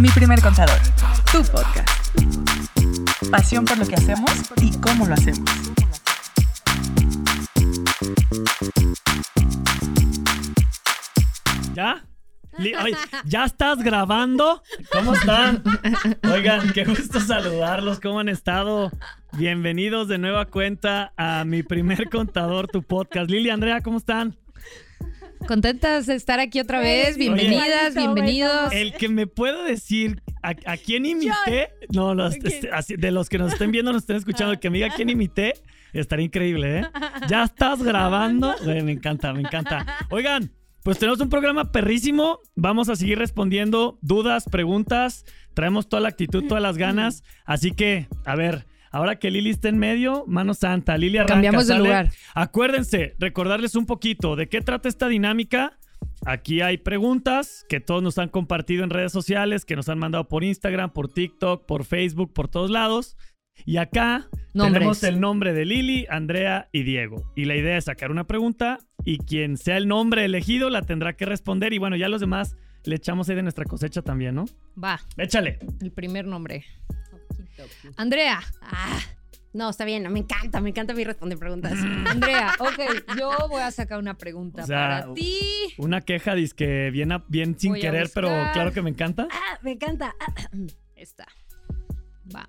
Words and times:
Mi 0.00 0.08
primer 0.08 0.40
contador, 0.40 0.78
tu 1.30 1.42
podcast. 1.52 2.16
Pasión 3.30 3.66
por 3.66 3.76
lo 3.76 3.86
que 3.86 3.96
hacemos 3.96 4.30
y 4.62 4.72
cómo 4.80 5.06
lo 5.06 5.12
hacemos. 5.12 5.44
¿Ya? 11.74 12.02
¿Ya 13.26 13.44
estás 13.44 13.80
grabando? 13.80 14.62
¿Cómo 14.90 15.12
están? 15.12 15.62
Oigan, 16.32 16.72
qué 16.72 16.86
gusto 16.86 17.20
saludarlos. 17.20 18.00
¿Cómo 18.00 18.20
han 18.20 18.30
estado? 18.30 18.90
Bienvenidos 19.32 20.08
de 20.08 20.16
nueva 20.16 20.46
cuenta 20.46 21.12
a 21.18 21.44
mi 21.44 21.62
primer 21.62 22.08
contador, 22.08 22.68
tu 22.68 22.82
podcast. 22.82 23.30
Lili, 23.30 23.50
Andrea, 23.50 23.82
¿cómo 23.82 23.98
están? 23.98 24.39
Contentas 25.46 26.06
de 26.06 26.14
estar 26.14 26.38
aquí 26.38 26.60
otra 26.60 26.80
vez. 26.80 27.16
Bienvenidas, 27.16 27.94
bienvenidos. 27.94 28.72
El 28.72 28.92
que 28.94 29.08
me 29.08 29.26
puede 29.26 29.64
decir 29.64 30.22
a, 30.42 30.50
a 30.50 30.76
quién 30.76 31.06
imité, 31.06 31.70
no, 31.92 32.14
los, 32.14 32.36
este, 32.36 32.70
así, 32.70 32.96
de 32.96 33.10
los 33.10 33.28
que 33.28 33.38
nos 33.38 33.52
estén 33.52 33.72
viendo, 33.72 33.92
nos 33.92 34.02
estén 34.02 34.16
escuchando, 34.16 34.52
el 34.52 34.60
que 34.60 34.70
me 34.70 34.78
diga 34.78 34.94
quién 34.94 35.08
imité, 35.10 35.54
estaría 35.92 36.26
increíble, 36.26 36.80
¿eh? 36.80 36.86
¿Ya 37.28 37.44
estás 37.44 37.82
grabando? 37.82 38.54
Me 38.64 38.92
encanta, 38.92 39.32
me 39.32 39.40
encanta. 39.40 40.06
Oigan, 40.10 40.52
pues 40.82 40.98
tenemos 40.98 41.20
un 41.20 41.28
programa 41.28 41.72
perrísimo. 41.72 42.40
Vamos 42.54 42.88
a 42.88 42.96
seguir 42.96 43.18
respondiendo 43.18 43.98
dudas, 44.02 44.44
preguntas. 44.50 45.24
Traemos 45.54 45.88
toda 45.88 46.00
la 46.00 46.08
actitud, 46.08 46.44
todas 46.46 46.62
las 46.62 46.76
ganas. 46.78 47.22
Así 47.44 47.72
que, 47.72 48.08
a 48.24 48.36
ver, 48.36 48.66
ahora 48.90 49.18
que 49.18 49.30
Lili 49.30 49.50
está 49.50 49.68
en 49.68 49.78
medio, 49.78 50.24
mano 50.26 50.54
santa. 50.54 50.96
Lili 50.98 51.18
arranca, 51.18 51.34
Cambiamos 51.34 51.66
de 51.66 51.74
¿sale? 51.74 51.84
lugar. 51.84 52.10
Acuérdense, 52.34 53.14
recordarles 53.18 53.74
un 53.74 53.86
poquito 53.86 54.36
de 54.36 54.48
qué 54.48 54.60
trata 54.60 54.88
esta 54.88 55.08
dinámica. 55.08 55.78
Aquí 56.26 56.60
hay 56.60 56.78
preguntas 56.78 57.64
que 57.68 57.80
todos 57.80 58.02
nos 58.02 58.18
han 58.18 58.28
compartido 58.28 58.84
en 58.84 58.90
redes 58.90 59.12
sociales, 59.12 59.64
que 59.64 59.76
nos 59.76 59.88
han 59.88 59.98
mandado 59.98 60.28
por 60.28 60.44
Instagram, 60.44 60.90
por 60.92 61.08
TikTok, 61.12 61.66
por 61.66 61.84
Facebook, 61.84 62.32
por 62.32 62.48
todos 62.48 62.70
lados. 62.70 63.16
Y 63.66 63.76
acá 63.76 64.28
Nombres. 64.54 64.72
tenemos 64.74 65.02
el 65.02 65.20
nombre 65.20 65.52
de 65.52 65.64
Lili, 65.66 66.06
Andrea 66.08 66.68
y 66.72 66.82
Diego. 66.82 67.30
Y 67.36 67.44
la 67.44 67.56
idea 67.56 67.76
es 67.76 67.84
sacar 67.84 68.10
una 68.10 68.24
pregunta 68.26 68.78
y 69.04 69.18
quien 69.18 69.56
sea 69.58 69.76
el 69.76 69.86
nombre 69.88 70.24
elegido 70.24 70.70
la 70.70 70.82
tendrá 70.82 71.14
que 71.14 71.26
responder. 71.26 71.72
Y 71.74 71.78
bueno, 71.78 71.96
ya 71.96 72.08
los 72.08 72.20
demás 72.20 72.56
le 72.84 72.96
echamos 72.96 73.28
ahí 73.28 73.36
de 73.36 73.42
nuestra 73.42 73.64
cosecha 73.66 74.00
también, 74.00 74.34
¿no? 74.34 74.46
Va, 74.82 75.00
Échale. 75.18 75.58
el 75.82 75.90
primer 75.92 76.26
nombre. 76.26 76.64
Andrea. 77.96 78.40
Ah, 78.62 79.00
no, 79.52 79.68
está 79.70 79.84
bien, 79.84 80.10
me 80.12 80.20
encanta, 80.20 80.60
me 80.60 80.70
encanta 80.70 80.92
a 80.92 80.96
mí 80.96 81.02
responder 81.04 81.38
preguntas. 81.38 81.72
Andrea, 82.06 82.54
ok, 82.60 83.16
yo 83.18 83.32
voy 83.48 83.62
a 83.62 83.70
sacar 83.72 83.98
una 83.98 84.16
pregunta 84.16 84.62
O 84.62 84.66
sea, 84.66 84.76
para 85.02 85.14
ti. 85.14 85.40
Una 85.78 86.00
queja 86.00 86.34
que 86.56 86.90
bien, 86.92 87.10
a- 87.12 87.24
bien 87.28 87.58
sin 87.58 87.72
Voy 87.72 87.80
a 87.80 87.82
querer, 87.82 88.10
pero 88.14 88.28
buscar. 88.28 88.52
claro 88.52 88.72
que 88.72 88.82
me 88.82 88.90
encanta. 88.90 89.26
Ah, 89.30 89.58
me 89.62 89.72
encanta. 89.72 90.14
Ah, 90.20 90.34
Esta. 90.94 91.26
Va. 92.34 92.48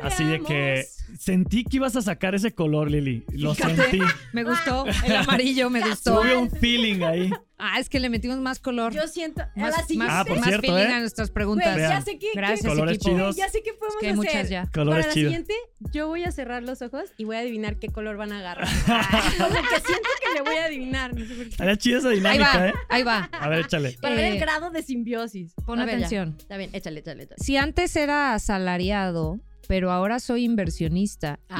Así 0.00 0.24
de 0.24 0.40
que 0.40 0.84
sentí 1.18 1.62
que 1.64 1.76
ibas 1.76 1.94
a 1.94 2.02
sacar 2.02 2.34
ese 2.34 2.52
color, 2.52 2.90
Lili. 2.90 3.24
Lo 3.32 3.54
Fíjate. 3.54 3.76
sentí. 3.76 4.00
Me 4.32 4.42
gustó. 4.42 4.84
El 5.04 5.16
amarillo 5.16 5.70
me 5.70 5.80
gustó. 5.86 6.20
Tuve 6.20 6.36
un 6.36 6.50
feeling 6.50 7.02
ahí. 7.02 7.30
Ah, 7.64 7.78
es 7.78 7.88
que 7.88 8.00
le 8.00 8.10
metimos 8.10 8.38
más 8.38 8.58
color. 8.58 8.92
Yo 8.92 9.06
siento. 9.06 9.40
a 9.42 9.50
más, 9.54 9.70
la 9.70 9.86
siguiente. 9.86 9.96
más, 9.96 10.08
Ah, 10.10 10.24
por 10.24 10.36
más 10.40 10.48
cierto, 10.48 10.66
feeling 10.66 10.90
¿eh? 10.90 10.94
a 10.94 10.98
nuestras 10.98 11.30
preguntas. 11.30 11.76
Vean. 11.76 11.90
ya 11.90 12.00
sé 12.00 12.18
que. 12.18 12.26
Gracias, 12.34 12.66
Colores 12.68 12.96
equipo. 12.96 13.10
chidos. 13.14 13.36
Ya 13.36 13.48
sé 13.48 13.62
que 13.62 13.72
podemos 13.72 13.94
Es 13.94 14.00
que 14.00 14.06
hay 14.06 14.12
hacer. 14.12 14.16
muchas 14.34 14.48
ya. 14.50 14.66
Colores 14.74 15.04
Para 15.04 15.06
la 15.08 15.14
chidos. 15.14 15.30
siguiente, 15.30 15.54
yo 15.92 16.08
voy 16.08 16.24
a 16.24 16.32
cerrar 16.32 16.64
los 16.64 16.82
ojos 16.82 17.04
y 17.18 17.24
voy 17.24 17.36
a 17.36 17.38
adivinar 17.38 17.78
qué 17.78 17.88
color 17.88 18.16
van 18.16 18.32
a 18.32 18.40
agarrar. 18.40 18.66
Como 19.38 19.48
que 19.54 19.80
siento 19.86 20.08
que 20.24 20.34
le 20.34 20.40
voy 20.42 20.56
a 20.56 20.64
adivinar. 20.64 21.14
No 21.14 21.20
sé 21.24 21.34
por 21.34 21.44
qué. 21.44 21.50
Estaría 21.50 21.76
chida 21.76 21.98
esa 21.98 22.08
Ahí 22.08 22.16
dinámica, 22.16 22.58
va, 22.58 22.66
¿eh? 22.68 22.74
ahí 22.88 23.02
va. 23.04 23.30
A 23.32 23.48
ver, 23.48 23.60
échale. 23.60 23.96
Para 24.02 24.14
ver 24.16 24.24
Eh, 24.24 24.28
el 24.34 24.38
grado 24.40 24.70
de 24.70 24.82
simbiosis. 24.82 25.54
pon 25.64 25.78
A 25.78 25.84
ver, 25.84 26.00
ya. 26.00 26.06
atención. 26.06 26.36
Está 26.40 26.56
bien, 26.56 26.70
échale, 26.72 26.98
échale, 26.98 27.22
échale. 27.22 27.36
Si 27.40 27.56
antes 27.56 27.94
era 27.94 28.34
asalariado, 28.34 29.38
pero 29.68 29.92
ahora 29.92 30.18
soy 30.18 30.42
inversionista. 30.44 31.38
y- 31.48 31.54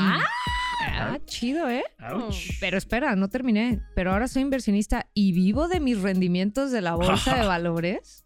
Ah. 0.80 1.18
Chido, 1.26 1.68
¿eh? 1.68 1.84
Ouch. 2.12 2.50
Pero 2.60 2.76
espera, 2.78 3.14
no 3.16 3.28
terminé. 3.28 3.80
Pero 3.94 4.12
ahora 4.12 4.28
soy 4.28 4.42
inversionista 4.42 5.06
y 5.14 5.32
vivo 5.32 5.68
de 5.68 5.80
mis 5.80 6.00
rendimientos 6.00 6.70
de 6.70 6.80
la 6.80 6.94
bolsa 6.94 7.36
de 7.36 7.46
valores. 7.46 8.24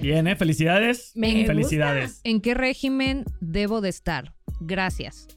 Bien, 0.00 0.26
¿eh? 0.26 0.36
Felicidades. 0.36 1.12
Me 1.14 1.32
gusta. 1.32 1.46
Felicidades. 1.46 2.20
¿En 2.24 2.40
qué 2.40 2.54
régimen 2.54 3.24
debo 3.40 3.80
de 3.80 3.88
estar? 3.88 4.34
Gracias. 4.60 5.28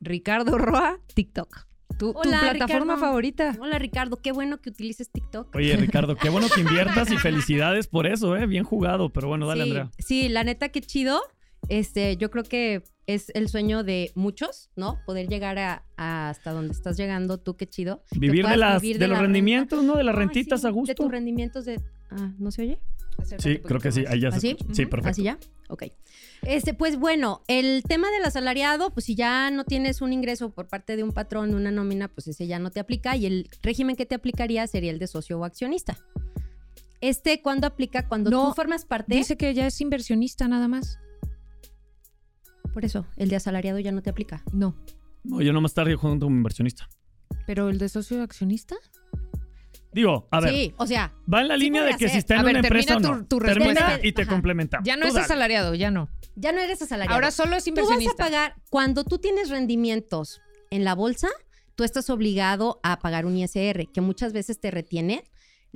Ricardo 0.00 0.58
Roa, 0.58 0.98
TikTok. 1.14 1.66
Tu, 1.98 2.12
tu 2.12 2.18
Hola, 2.18 2.40
plataforma 2.40 2.94
Ricardo. 2.94 2.96
favorita. 2.98 3.56
Hola, 3.60 3.78
Ricardo. 3.78 4.16
Qué 4.16 4.32
bueno 4.32 4.60
que 4.60 4.68
utilices 4.70 5.10
TikTok. 5.10 5.54
Oye, 5.54 5.76
Ricardo, 5.76 6.16
qué 6.16 6.28
bueno 6.28 6.48
que 6.52 6.60
inviertas 6.60 7.10
y 7.10 7.16
felicidades 7.18 7.86
por 7.86 8.06
eso, 8.06 8.36
¿eh? 8.36 8.46
Bien 8.46 8.64
jugado, 8.64 9.10
pero 9.12 9.28
bueno, 9.28 9.46
dale, 9.46 9.64
sí, 9.64 9.70
Andrea. 9.70 9.90
Sí, 9.98 10.28
la 10.28 10.42
neta, 10.44 10.68
qué 10.70 10.80
chido. 10.80 11.20
Este, 11.68 12.16
yo 12.16 12.30
creo 12.30 12.44
que 12.44 12.82
es 13.06 13.30
el 13.34 13.48
sueño 13.48 13.84
de 13.84 14.12
muchos, 14.14 14.70
¿no? 14.76 14.98
Poder 15.06 15.28
llegar 15.28 15.58
a, 15.58 15.84
a 15.96 16.30
hasta 16.30 16.52
donde 16.52 16.72
estás 16.72 16.96
llegando 16.96 17.38
tú, 17.38 17.56
qué 17.56 17.66
chido. 17.68 18.02
Vivir 18.12 18.46
de, 18.46 18.56
las, 18.56 18.80
vivir 18.82 18.98
de, 18.98 19.06
los 19.08 19.16
la 19.16 19.20
renta. 19.20 19.26
rendimientos, 19.26 19.84
¿no? 19.84 19.96
De 19.96 20.04
las 20.04 20.14
Ay, 20.14 20.18
rentitas 20.20 20.60
sí, 20.60 20.66
a 20.66 20.70
De 20.70 20.74
gusto. 20.74 20.94
tus 20.94 21.10
rendimientos 21.10 21.64
de... 21.64 21.80
Ah, 22.10 22.32
¿no 22.38 22.50
se 22.50 22.62
oye? 22.62 22.78
Sí, 23.38 23.58
creo 23.58 23.80
que 23.80 23.92
sí. 23.92 24.04
Ahí 24.08 24.20
ya 24.20 24.30
se 24.30 24.36
¿Así? 24.38 24.56
Sí, 24.72 24.86
perfecto. 24.86 25.08
¿Así 25.10 25.22
ya? 25.22 25.38
Ok. 25.68 25.84
Este, 26.42 26.74
pues 26.74 26.98
bueno, 26.98 27.42
el 27.48 27.82
tema 27.86 28.10
del 28.10 28.24
asalariado, 28.24 28.90
pues 28.92 29.06
si 29.06 29.14
ya 29.14 29.50
no 29.50 29.64
tienes 29.64 30.02
un 30.02 30.12
ingreso 30.12 30.50
por 30.50 30.68
parte 30.68 30.96
de 30.96 31.02
un 31.02 31.12
patrón, 31.12 31.54
una 31.54 31.70
nómina, 31.70 32.08
pues 32.08 32.26
ese 32.28 32.46
ya 32.46 32.58
no 32.58 32.70
te 32.70 32.80
aplica 32.80 33.16
y 33.16 33.26
el 33.26 33.48
régimen 33.62 33.96
que 33.96 34.04
te 34.06 34.14
aplicaría 34.14 34.66
sería 34.66 34.90
el 34.90 34.98
de 34.98 35.06
socio 35.06 35.38
o 35.38 35.44
accionista. 35.44 35.96
Este, 37.00 37.40
¿cuándo 37.42 37.66
aplica? 37.66 38.08
Cuando 38.08 38.30
No, 38.30 38.48
tú 38.48 38.54
formas 38.54 38.84
parte. 38.84 39.14
Dice 39.14 39.36
que 39.36 39.52
ya 39.54 39.66
es 39.66 39.80
inversionista 39.80 40.48
nada 40.48 40.68
más. 40.68 40.98
Por 42.74 42.84
eso, 42.84 43.06
el 43.16 43.28
de 43.30 43.36
asalariado 43.36 43.78
ya 43.78 43.92
no 43.92 44.02
te 44.02 44.10
aplica. 44.10 44.42
No. 44.52 44.74
No, 45.22 45.40
yo 45.40 45.52
no 45.54 45.62
me 45.62 45.66
estaría 45.68 45.96
jugando 45.96 46.26
como 46.26 46.36
inversionista. 46.36 46.86
¿Pero 47.46 47.70
el 47.70 47.78
de 47.78 47.88
socio 47.88 48.22
accionista? 48.22 48.76
Digo, 49.92 50.26
a 50.32 50.40
ver, 50.40 50.52
Sí, 50.52 50.74
o 50.76 50.86
sea, 50.88 51.14
va 51.32 51.40
en 51.40 51.48
la 51.48 51.54
sí 51.54 51.60
línea 51.60 51.84
de 51.84 51.94
que 51.96 52.08
si 52.08 52.18
está 52.18 52.34
en 52.34 52.40
A 52.40 52.42
ver, 52.42 52.56
una 52.58 52.66
empresa 52.66 52.96
o 52.96 53.00
termina 53.00 53.16
no. 53.16 53.22
tu- 53.26 53.38
tu 53.38 53.44
termina 53.46 53.72
respuesta. 53.74 54.06
y 54.06 54.12
te 54.12 54.22
Ajá. 54.22 54.30
complementamos. 54.32 54.84
Ya 54.86 54.96
no 54.96 55.02
Tú 55.02 55.08
es 55.08 55.14
dale. 55.14 55.24
asalariado, 55.26 55.74
ya 55.74 55.90
no. 55.92 56.08
ya 56.34 56.50
no 56.52 56.60
eres 56.60 56.82
asalariado. 56.82 57.14
Ahora 57.14 57.30
solo 57.30 57.54
es 57.56 57.64
tú 57.64 57.70
vas 57.70 57.78
a 57.78 57.82
inversionista. 57.84 58.24
pagar, 58.24 58.56
cuando 58.70 59.04
tú 59.04 59.18
tienes 59.18 59.50
rendimientos 59.50 60.40
en 60.70 60.82
la 60.84 60.94
bolsa, 60.96 61.28
tú 61.76 61.84
estás 61.84 62.10
obligado 62.10 62.80
a 62.82 62.98
pagar 62.98 63.24
un 63.24 63.36
ISR, 63.36 63.86
que 63.92 64.00
muchas 64.00 64.32
veces 64.32 64.58
te 64.58 64.72
retiene. 64.72 65.22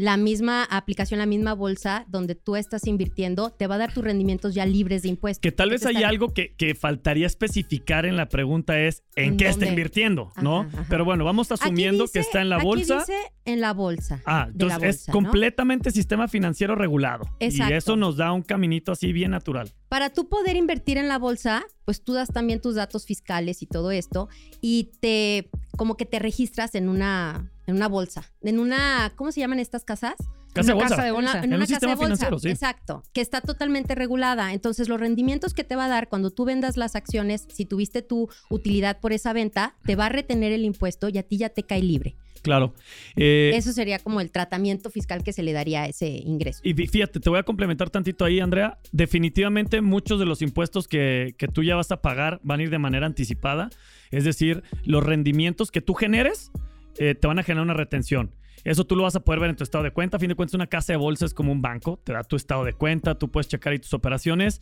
La 0.00 0.16
misma 0.16 0.62
aplicación, 0.62 1.18
la 1.18 1.26
misma 1.26 1.54
bolsa 1.54 2.06
donde 2.08 2.36
tú 2.36 2.54
estás 2.54 2.86
invirtiendo, 2.86 3.50
te 3.50 3.66
va 3.66 3.74
a 3.74 3.78
dar 3.78 3.92
tus 3.92 4.04
rendimientos 4.04 4.54
ya 4.54 4.64
libres 4.64 5.02
de 5.02 5.08
impuestos. 5.08 5.40
Que 5.42 5.50
tal 5.50 5.70
vez 5.70 5.84
hay 5.84 5.96
está- 5.96 6.08
algo 6.08 6.32
que, 6.32 6.54
que 6.54 6.76
faltaría 6.76 7.26
especificar 7.26 8.06
en 8.06 8.16
la 8.16 8.28
pregunta 8.28 8.78
es 8.80 9.02
en, 9.16 9.30
¿En 9.32 9.36
qué 9.36 9.48
está 9.48 9.66
invirtiendo, 9.66 10.30
¿no? 10.40 10.60
Ajá. 10.60 10.86
Pero 10.88 11.04
bueno, 11.04 11.24
vamos 11.24 11.50
asumiendo 11.50 12.04
dice- 12.04 12.12
que 12.12 12.18
está 12.20 12.40
en 12.40 12.48
la 12.48 12.56
aquí 12.58 12.64
bolsa. 12.64 12.98
dice 13.00 13.16
en 13.44 13.60
la 13.60 13.72
bolsa. 13.72 14.22
Ah, 14.24 14.46
entonces 14.52 15.06
es 15.06 15.12
completamente 15.12 15.90
sistema 15.90 16.28
financiero 16.28 16.76
regulado. 16.76 17.24
Y 17.40 17.46
Exacto. 17.46 17.74
eso 17.74 17.96
nos 17.96 18.16
da 18.16 18.30
un 18.32 18.42
caminito 18.42 18.92
así 18.92 19.12
bien 19.12 19.32
natural. 19.32 19.72
Para 19.88 20.10
tú 20.10 20.28
poder 20.28 20.54
invertir 20.56 20.96
en 20.98 21.08
la 21.08 21.18
bolsa, 21.18 21.64
pues 21.84 22.04
tú 22.04 22.12
das 22.12 22.28
también 22.28 22.60
tus 22.60 22.76
datos 22.76 23.04
fiscales 23.04 23.62
y 23.62 23.66
todo 23.66 23.90
esto 23.90 24.28
y 24.60 24.92
te 25.00 25.50
como 25.76 25.96
que 25.96 26.04
te 26.06 26.18
registras 26.20 26.74
en 26.76 26.88
una 26.88 27.50
en 27.68 27.76
una 27.76 27.86
bolsa, 27.86 28.24
en 28.42 28.58
una 28.58 29.12
¿cómo 29.14 29.30
se 29.30 29.38
llaman 29.40 29.60
estas 29.60 29.84
casas? 29.84 30.14
Casa 30.54 30.68
de 30.68 30.72
Una 30.72 30.82
bolsa. 30.82 30.88
casa 30.96 31.02
de 31.02 31.08
En 31.10 31.14
una, 31.14 31.22
bolsa. 31.26 31.38
en 31.38 31.44
En 31.44 31.50
una 31.50 31.56
un 31.56 31.60
casa 31.60 31.74
sistema 31.74 31.92
de 31.92 31.96
bolsa. 31.96 32.06
financiero, 32.26 32.38
sí. 32.40 32.48
Exacto, 32.48 33.02
que 33.12 33.20
está 33.20 33.40
totalmente 33.42 33.94
regulada. 33.94 34.52
Entonces, 34.54 34.88
los 34.88 34.98
rendimientos 34.98 35.52
que 35.54 35.62
te 35.62 35.76
va 35.76 35.84
a 35.84 35.88
dar 35.88 36.08
cuando 36.08 36.30
tú 36.30 36.44
vendas 36.46 36.76
las 36.78 36.96
acciones, 36.96 37.46
si 37.52 37.66
tuviste 37.66 38.00
tu 38.02 38.28
utilidad 38.48 38.98
por 38.98 39.12
esa 39.12 39.32
venta, 39.34 39.76
te 39.84 39.94
va 39.94 40.06
a 40.06 40.08
retener 40.08 40.52
el 40.52 40.64
impuesto 40.64 41.10
y 41.10 41.18
a 41.18 41.22
ti 41.22 41.36
ya 41.36 41.50
te 41.50 41.62
cae 41.64 41.82
libre. 41.82 42.16
Claro. 42.40 42.72
Eh, 43.16 43.50
Eso 43.54 43.72
sería 43.72 43.98
como 43.98 44.20
el 44.22 44.30
tratamiento 44.30 44.90
fiscal 44.90 45.22
que 45.22 45.32
se 45.34 45.42
le 45.42 45.52
daría 45.52 45.82
a 45.82 45.86
ese 45.86 46.08
ingreso. 46.08 46.60
Y 46.64 46.72
fí- 46.72 46.88
fíjate, 46.88 47.20
te 47.20 47.28
voy 47.28 47.38
a 47.40 47.42
complementar 47.42 47.90
tantito 47.90 48.24
ahí, 48.24 48.40
Andrea. 48.40 48.78
Definitivamente 48.92 49.80
muchos 49.82 50.18
de 50.20 50.24
los 50.24 50.40
impuestos 50.40 50.86
que, 50.88 51.34
que 51.36 51.48
tú 51.48 51.62
ya 51.64 51.74
vas 51.76 51.90
a 51.92 52.00
pagar 52.00 52.40
van 52.44 52.60
a 52.60 52.62
ir 52.62 52.70
de 52.70 52.78
manera 52.78 53.06
anticipada. 53.06 53.68
Es 54.10 54.24
decir, 54.24 54.62
los 54.84 55.04
rendimientos 55.04 55.70
que 55.70 55.80
tú 55.82 55.94
generes 55.94 56.50
eh, 56.98 57.14
te 57.14 57.26
van 57.26 57.38
a 57.38 57.42
generar 57.42 57.64
una 57.64 57.74
retención. 57.74 58.34
Eso 58.64 58.84
tú 58.84 58.96
lo 58.96 59.04
vas 59.04 59.14
a 59.16 59.20
poder 59.20 59.40
ver 59.40 59.50
en 59.50 59.56
tu 59.56 59.64
estado 59.64 59.84
de 59.84 59.92
cuenta. 59.92 60.16
A 60.16 60.20
fin 60.20 60.28
de 60.28 60.34
cuentas, 60.34 60.54
una 60.54 60.66
casa 60.66 60.92
de 60.92 60.96
bolsa 60.96 61.24
es 61.24 61.32
como 61.34 61.52
un 61.52 61.62
banco. 61.62 62.00
Te 62.04 62.12
da 62.12 62.24
tu 62.24 62.36
estado 62.36 62.64
de 62.64 62.72
cuenta, 62.72 63.16
tú 63.16 63.30
puedes 63.30 63.48
checar 63.48 63.72
ahí 63.72 63.78
tus 63.78 63.94
operaciones. 63.94 64.60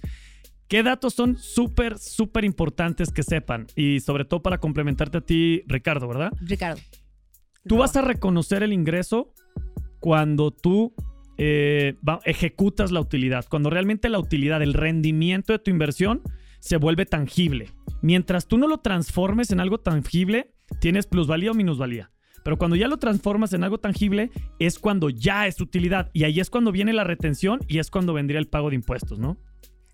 ¿Qué 0.69 0.83
datos 0.83 1.15
son 1.15 1.37
súper, 1.39 1.97
súper 1.99 2.45
importantes 2.45 3.11
que 3.13 3.23
sepan? 3.23 3.67
Y 3.77 4.01
sobre 4.01 4.25
todo 4.25 4.43
para 4.43 4.59
complementarte 4.59 5.19
a 5.19 5.21
ti, 5.21 5.63
Ricardo, 5.67 6.09
¿verdad? 6.09 6.31
Ricardo. 6.41 6.81
Tú 7.67 7.79
vas 7.79 7.97
a 7.97 8.03
reconocer 8.03 8.63
el 8.63 8.73
ingreso 8.73 9.33
cuando 10.01 10.51
tú 10.51 10.95
eh, 11.39 11.95
va- 12.07 12.21
ejecutas 12.25 12.91
la 12.93 13.01
utilidad, 13.01 13.45
cuando 13.49 13.71
realmente 13.71 14.09
la 14.09 14.19
utilidad, 14.19 14.63
el 14.63 14.75
rendimiento 14.75 15.53
de 15.53 15.59
tu 15.59 15.71
inversión 15.71 16.23
se 16.61 16.77
vuelve 16.77 17.07
tangible. 17.07 17.71
Mientras 18.03 18.47
tú 18.47 18.59
no 18.59 18.69
lo 18.69 18.79
transformes 18.79 19.51
en 19.51 19.61
algo 19.61 19.79
tangible, 19.79 20.53
tienes 20.81 21.07
plusvalía 21.07 21.51
o 21.51 21.55
minusvalía. 21.55 22.11
Pero 22.47 22.59
cuando 22.59 22.77
ya 22.77 22.87
lo 22.87 22.97
transformas 22.99 23.53
en 23.55 23.65
algo 23.65 23.79
tangible, 23.79 24.31
es 24.61 24.79
cuando 24.79 25.11
ya 25.11 25.49
es 25.49 25.61
utilidad. 25.61 26.11
Y 26.13 26.23
ahí 26.23 26.39
es 26.39 26.49
cuando 26.49 26.71
viene 26.71 26.93
la 26.93 27.03
retención 27.03 27.59
y 27.67 27.81
es 27.81 27.91
cuando 27.91 28.13
vendría 28.13 28.39
el 28.39 28.47
pago 28.47 28.71
de 28.71 28.77
impuestos, 28.77 29.19
¿no? 29.19 29.37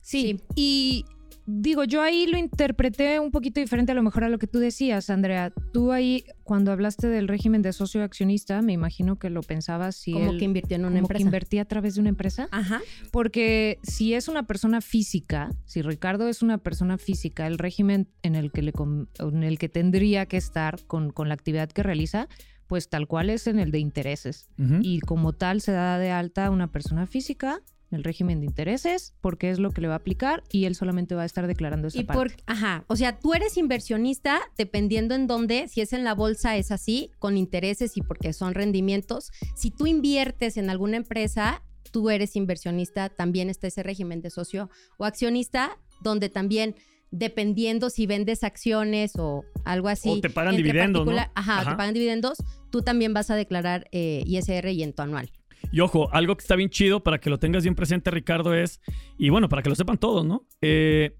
Sí, 0.02 0.38
y 0.54 1.06
digo, 1.46 1.84
yo 1.84 2.02
ahí 2.02 2.26
lo 2.26 2.38
interpreté 2.38 3.18
un 3.20 3.30
poquito 3.30 3.60
diferente 3.60 3.92
a 3.92 3.94
lo 3.94 4.02
mejor 4.02 4.24
a 4.24 4.28
lo 4.28 4.38
que 4.38 4.46
tú 4.46 4.58
decías, 4.58 5.10
Andrea. 5.10 5.52
Tú 5.72 5.92
ahí, 5.92 6.24
cuando 6.44 6.70
hablaste 6.72 7.08
del 7.08 7.28
régimen 7.28 7.62
de 7.62 7.72
socio 7.72 8.02
accionista, 8.04 8.62
me 8.62 8.72
imagino 8.72 9.16
que 9.18 9.30
lo 9.30 9.42
pensabas 9.42 9.96
si 9.96 10.12
Como 10.12 10.32
él- 10.32 10.38
que 10.38 10.44
invirtió 10.44 10.76
en 10.76 10.84
una 10.84 11.00
como 11.00 11.08
que 11.08 11.22
invertía 11.22 11.62
a 11.62 11.64
través 11.66 11.94
de 11.94 12.00
una 12.00 12.10
empresa. 12.10 12.48
Ajá. 12.50 12.80
Porque 13.10 13.78
si 13.82 14.14
es 14.14 14.28
una 14.28 14.46
persona 14.46 14.80
física, 14.80 15.50
si 15.64 15.82
Ricardo 15.82 16.28
es 16.28 16.42
una 16.42 16.58
persona 16.58 16.98
física, 16.98 17.46
el 17.46 17.58
régimen 17.58 18.08
en 18.22 18.34
el 18.34 18.52
que, 18.52 18.62
le 18.62 18.72
en 19.18 19.42
el 19.42 19.58
que 19.58 19.68
tendría 19.68 20.26
que 20.26 20.36
estar 20.36 20.84
con, 20.86 21.10
con 21.10 21.28
la 21.28 21.34
actividad 21.34 21.68
que 21.70 21.82
realiza, 21.82 22.28
pues 22.66 22.88
tal 22.88 23.06
cual 23.06 23.28
es 23.28 23.46
en 23.46 23.58
el 23.58 23.70
de 23.70 23.78
intereses. 23.80 24.48
Y 24.80 25.00
como 25.00 25.34
tal 25.34 25.60
se 25.60 25.72
da 25.72 25.98
de 25.98 26.10
alta 26.10 26.46
a 26.46 26.50
una 26.50 26.72
persona 26.72 27.06
física 27.06 27.60
el 27.92 28.04
régimen 28.04 28.40
de 28.40 28.46
intereses, 28.46 29.14
porque 29.20 29.50
es 29.50 29.58
lo 29.58 29.70
que 29.70 29.80
le 29.80 29.88
va 29.88 29.94
a 29.94 29.98
aplicar 29.98 30.42
y 30.50 30.64
él 30.64 30.74
solamente 30.74 31.14
va 31.14 31.22
a 31.22 31.26
estar 31.26 31.46
declarando 31.46 31.88
esa 31.88 32.00
Y 32.00 32.04
parte. 32.04 32.34
por, 32.34 32.42
ajá, 32.46 32.84
o 32.88 32.96
sea, 32.96 33.18
tú 33.18 33.34
eres 33.34 33.56
inversionista 33.56 34.40
dependiendo 34.56 35.14
en 35.14 35.26
dónde, 35.26 35.68
si 35.68 35.80
es 35.80 35.92
en 35.92 36.04
la 36.04 36.14
bolsa 36.14 36.56
es 36.56 36.70
así, 36.70 37.10
con 37.18 37.36
intereses 37.36 37.96
y 37.96 38.02
porque 38.02 38.32
son 38.32 38.54
rendimientos. 38.54 39.30
Si 39.54 39.70
tú 39.70 39.86
inviertes 39.86 40.56
en 40.56 40.70
alguna 40.70 40.96
empresa, 40.96 41.62
tú 41.90 42.10
eres 42.10 42.36
inversionista, 42.36 43.08
también 43.08 43.50
está 43.50 43.66
ese 43.66 43.82
régimen 43.82 44.20
de 44.22 44.30
socio 44.30 44.70
o 44.98 45.04
accionista, 45.04 45.78
donde 46.02 46.28
también 46.28 46.74
dependiendo 47.12 47.90
si 47.90 48.06
vendes 48.06 48.42
acciones 48.42 49.12
o 49.16 49.44
algo 49.64 49.88
así. 49.88 50.08
O 50.08 50.20
te 50.20 50.30
pagan 50.30 50.56
dividendos, 50.56 51.06
¿no? 51.06 51.12
Ajá. 51.34 51.70
te 51.70 51.76
pagan 51.76 51.94
dividendos, 51.94 52.38
tú 52.70 52.82
también 52.82 53.12
vas 53.14 53.30
a 53.30 53.36
declarar 53.36 53.86
eh, 53.92 54.24
ISR 54.26 54.70
y 54.70 54.82
en 54.82 54.92
tu 54.94 55.02
anual. 55.02 55.30
Y 55.70 55.80
ojo, 55.80 56.08
algo 56.12 56.36
que 56.36 56.42
está 56.42 56.56
bien 56.56 56.70
chido 56.70 57.02
para 57.02 57.18
que 57.18 57.30
lo 57.30 57.38
tengas 57.38 57.62
bien 57.62 57.74
presente, 57.74 58.10
Ricardo, 58.10 58.54
es, 58.54 58.80
y 59.18 59.30
bueno, 59.30 59.48
para 59.48 59.62
que 59.62 59.68
lo 59.68 59.74
sepan 59.74 59.98
todos, 59.98 60.24
¿no? 60.24 60.46
Eh, 60.60 61.16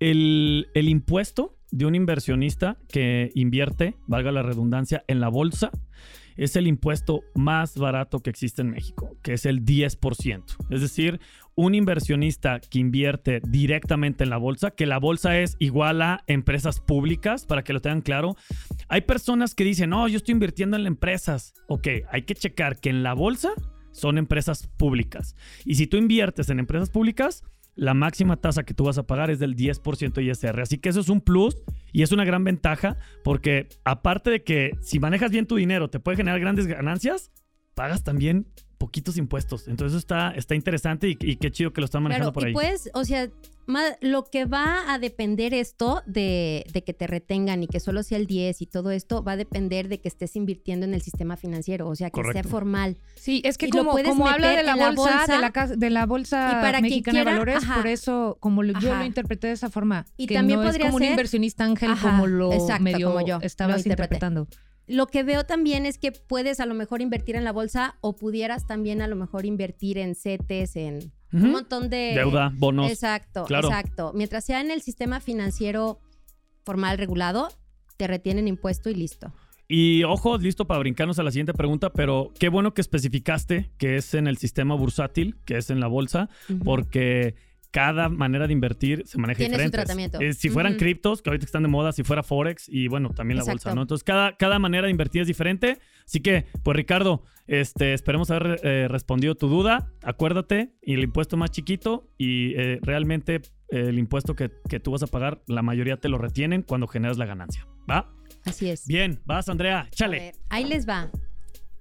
el, 0.00 0.68
el 0.74 0.88
impuesto 0.88 1.56
de 1.70 1.86
un 1.86 1.94
inversionista 1.94 2.78
que 2.88 3.30
invierte, 3.34 3.96
valga 4.06 4.32
la 4.32 4.42
redundancia, 4.42 5.04
en 5.08 5.20
la 5.20 5.28
bolsa, 5.28 5.70
es 6.36 6.56
el 6.56 6.66
impuesto 6.66 7.22
más 7.34 7.76
barato 7.76 8.20
que 8.20 8.30
existe 8.30 8.62
en 8.62 8.70
México, 8.70 9.16
que 9.22 9.34
es 9.34 9.46
el 9.46 9.64
10%. 9.64 10.44
Es 10.70 10.80
decir, 10.80 11.20
un 11.54 11.74
inversionista 11.74 12.60
que 12.60 12.78
invierte 12.78 13.40
directamente 13.48 14.24
en 14.24 14.30
la 14.30 14.36
bolsa, 14.36 14.70
que 14.70 14.86
la 14.86 14.98
bolsa 14.98 15.38
es 15.38 15.56
igual 15.58 16.02
a 16.02 16.22
empresas 16.26 16.80
públicas, 16.80 17.46
para 17.46 17.64
que 17.64 17.72
lo 17.72 17.80
tengan 17.80 18.02
claro. 18.02 18.36
Hay 18.88 19.02
personas 19.02 19.54
que 19.54 19.64
dicen, 19.64 19.90
no, 19.90 20.06
yo 20.08 20.18
estoy 20.18 20.32
invirtiendo 20.32 20.76
en 20.76 20.86
empresas. 20.86 21.54
Ok, 21.68 21.88
hay 22.10 22.22
que 22.22 22.34
checar 22.34 22.78
que 22.78 22.90
en 22.90 23.02
la 23.02 23.14
bolsa 23.14 23.52
son 23.96 24.18
empresas 24.18 24.68
públicas. 24.76 25.34
Y 25.64 25.74
si 25.76 25.86
tú 25.86 25.96
inviertes 25.96 26.48
en 26.50 26.58
empresas 26.58 26.90
públicas, 26.90 27.42
la 27.74 27.92
máxima 27.94 28.36
tasa 28.36 28.64
que 28.64 28.74
tú 28.74 28.84
vas 28.84 28.98
a 28.98 29.06
pagar 29.06 29.30
es 29.30 29.38
del 29.38 29.54
10% 29.54 30.22
ISR. 30.22 30.60
Así 30.60 30.78
que 30.78 30.88
eso 30.88 31.00
es 31.00 31.08
un 31.08 31.20
plus 31.20 31.56
y 31.92 32.02
es 32.02 32.12
una 32.12 32.24
gran 32.24 32.42
ventaja 32.44 32.96
porque 33.22 33.68
aparte 33.84 34.30
de 34.30 34.42
que 34.42 34.72
si 34.80 34.98
manejas 34.98 35.30
bien 35.30 35.46
tu 35.46 35.56
dinero 35.56 35.88
te 35.90 36.00
puede 36.00 36.16
generar 36.16 36.40
grandes 36.40 36.66
ganancias, 36.66 37.30
pagas 37.74 38.02
también 38.02 38.46
poquitos 38.78 39.16
impuestos. 39.18 39.68
Entonces 39.68 39.92
eso 39.92 39.98
está, 39.98 40.30
está 40.30 40.54
interesante 40.54 41.08
y, 41.08 41.16
y 41.20 41.36
qué 41.36 41.50
chido 41.50 41.72
que 41.72 41.80
lo 41.80 41.84
están 41.84 42.02
manejando 42.02 42.32
Claro, 42.32 42.54
por 42.54 42.64
y 42.64 42.66
ahí. 42.66 42.76
o 42.94 43.04
sea, 43.04 43.28
ma- 43.66 43.96
lo 44.00 44.24
que 44.24 44.44
va 44.44 44.92
a 44.92 44.98
depender 44.98 45.52
esto 45.54 46.02
de, 46.06 46.64
de 46.72 46.82
que 46.84 46.94
te 46.94 47.06
retengan 47.06 47.62
y 47.62 47.66
que 47.66 47.80
solo 47.80 48.02
sea 48.02 48.18
el 48.18 48.26
10 48.26 48.62
y 48.62 48.66
todo 48.66 48.90
esto 48.90 49.22
va 49.22 49.32
a 49.32 49.36
depender 49.36 49.88
de 49.88 50.00
que 50.00 50.08
estés 50.08 50.36
invirtiendo 50.36 50.86
en 50.86 50.94
el 50.94 51.02
sistema 51.02 51.36
financiero, 51.36 51.88
o 51.88 51.94
sea, 51.94 52.10
que 52.10 52.22
sea 52.32 52.42
formal. 52.44 52.96
Sí, 53.16 53.42
es 53.44 53.58
que 53.58 53.66
Y 53.66 53.70
como, 53.70 53.92
como 53.92 54.28
habla 54.28 54.50
de 54.50 54.62
la 54.62 54.76
la 54.76 54.86
bolsa, 54.92 55.16
bolsa, 55.18 55.34
de 55.34 55.40
la 55.40 55.50
casa- 55.52 55.76
de 55.76 55.90
la 55.90 56.06
bolsa 56.06 56.48
y 56.52 56.54
para 56.62 56.78
quien 56.78 56.82
mexicana 56.84 57.12
quiera, 57.16 57.30
de 57.32 57.38
valores, 57.38 57.56
ajá. 57.56 57.74
por 57.76 57.86
eso 57.86 58.36
como 58.40 58.62
lo- 58.62 58.78
yo 58.80 58.90
Ajá. 58.92 59.00
lo 59.00 59.06
interpreté 59.06 59.48
de 59.48 59.52
esa 59.54 59.70
forma, 59.70 60.06
Y 60.16 60.26
que 60.26 60.34
también 60.34 60.60
no 60.60 60.64
es 60.64 60.70
podría 60.70 60.86
como 60.86 60.96
un 60.96 61.04
inversionista 61.04 61.64
ángel 61.64 61.90
Ajá, 61.90 62.10
como 62.10 62.26
lo 62.26 62.52
exacto, 62.52 62.82
medio 62.84 63.12
como 63.12 63.26
yo 63.26 63.38
estabas 63.42 63.84
interpretando. 63.84 64.46
Lo 64.88 65.08
que 65.08 65.24
veo 65.24 65.44
también 65.44 65.84
es 65.84 65.98
que 65.98 66.12
puedes 66.12 66.60
a 66.60 66.66
lo 66.66 66.72
mejor 66.74 67.02
invertir 67.02 67.34
en 67.34 67.42
la 67.42 67.50
bolsa 67.50 67.96
o 68.02 68.14
pudieras 68.14 68.68
también 68.68 69.02
a 69.02 69.08
lo 69.08 69.16
mejor 69.16 69.44
invertir 69.44 69.98
en 69.98 70.14
CETES, 70.14 70.76
en 70.76 71.12
un 71.32 71.50
montón 71.50 71.90
de... 71.90 72.12
Deuda, 72.14 72.52
bonos. 72.54 72.90
Exacto, 72.90 73.44
Claro. 73.44 73.68
exacto. 73.68 74.12
Mientras 74.14 74.44
sea 74.44 74.60
en 74.60 74.70
el 74.70 74.80
sistema 74.82 75.20
financiero 75.20 76.00
formal 76.64 76.98
regulado, 76.98 77.48
te 77.96 78.06
retienen 78.06 78.48
impuesto 78.48 78.90
y 78.90 78.94
listo. 78.94 79.32
Y 79.68 80.04
ojo, 80.04 80.38
listo 80.38 80.66
para 80.66 80.78
brincarnos 80.78 81.18
a 81.18 81.24
la 81.24 81.30
siguiente 81.32 81.52
pregunta, 81.52 81.90
pero 81.92 82.32
qué 82.38 82.48
bueno 82.48 82.72
que 82.72 82.80
especificaste 82.80 83.72
que 83.78 83.96
es 83.96 84.14
en 84.14 84.28
el 84.28 84.36
sistema 84.36 84.76
bursátil, 84.76 85.36
que 85.44 85.56
es 85.56 85.70
en 85.70 85.80
la 85.80 85.88
bolsa, 85.88 86.28
porque 86.64 87.34
cada 87.76 88.08
manera 88.08 88.46
de 88.46 88.54
invertir 88.54 89.02
se 89.06 89.18
maneja 89.18 89.36
Tiene 89.36 89.56
su 89.56 89.62
diferente. 89.64 89.76
tratamiento. 89.76 90.18
si 90.32 90.48
fueran 90.48 90.76
criptos, 90.76 91.20
que 91.20 91.28
ahorita 91.28 91.44
están 91.44 91.62
de 91.62 91.68
moda, 91.68 91.92
si 91.92 92.04
fuera 92.04 92.22
Forex 92.22 92.70
y 92.70 92.88
bueno, 92.88 93.10
también 93.10 93.36
la 93.36 93.42
Exacto. 93.42 93.64
bolsa, 93.64 93.74
¿no? 93.74 93.82
Entonces 93.82 94.02
cada, 94.02 94.34
cada 94.38 94.58
manera 94.58 94.86
de 94.86 94.90
invertir 94.92 95.20
es 95.20 95.28
diferente. 95.28 95.78
Así 96.06 96.20
que, 96.20 96.46
pues 96.62 96.74
Ricardo, 96.74 97.22
este, 97.46 97.92
esperemos 97.92 98.30
haber 98.30 98.60
eh, 98.62 98.88
respondido 98.88 99.34
tu 99.34 99.48
duda. 99.48 99.92
Acuérdate, 100.02 100.72
y 100.80 100.94
el 100.94 101.02
impuesto 101.02 101.36
más 101.36 101.50
chiquito 101.50 102.08
y 102.16 102.54
eh, 102.54 102.78
realmente 102.80 103.34
eh, 103.34 103.40
el 103.88 103.98
impuesto 103.98 104.34
que, 104.34 104.50
que 104.70 104.80
tú 104.80 104.92
vas 104.92 105.02
a 105.02 105.06
pagar, 105.06 105.42
la 105.46 105.60
mayoría 105.60 105.98
te 105.98 106.08
lo 106.08 106.16
retienen 106.16 106.62
cuando 106.62 106.86
generas 106.86 107.18
la 107.18 107.26
ganancia. 107.26 107.66
¿Va? 107.90 108.10
Así 108.46 108.70
es. 108.70 108.86
Bien, 108.86 109.20
vas 109.26 109.50
Andrea, 109.50 109.80
A 109.80 109.90
chale. 109.90 110.18
ver, 110.18 110.34
ahí 110.48 110.64
les 110.64 110.88
va. 110.88 111.10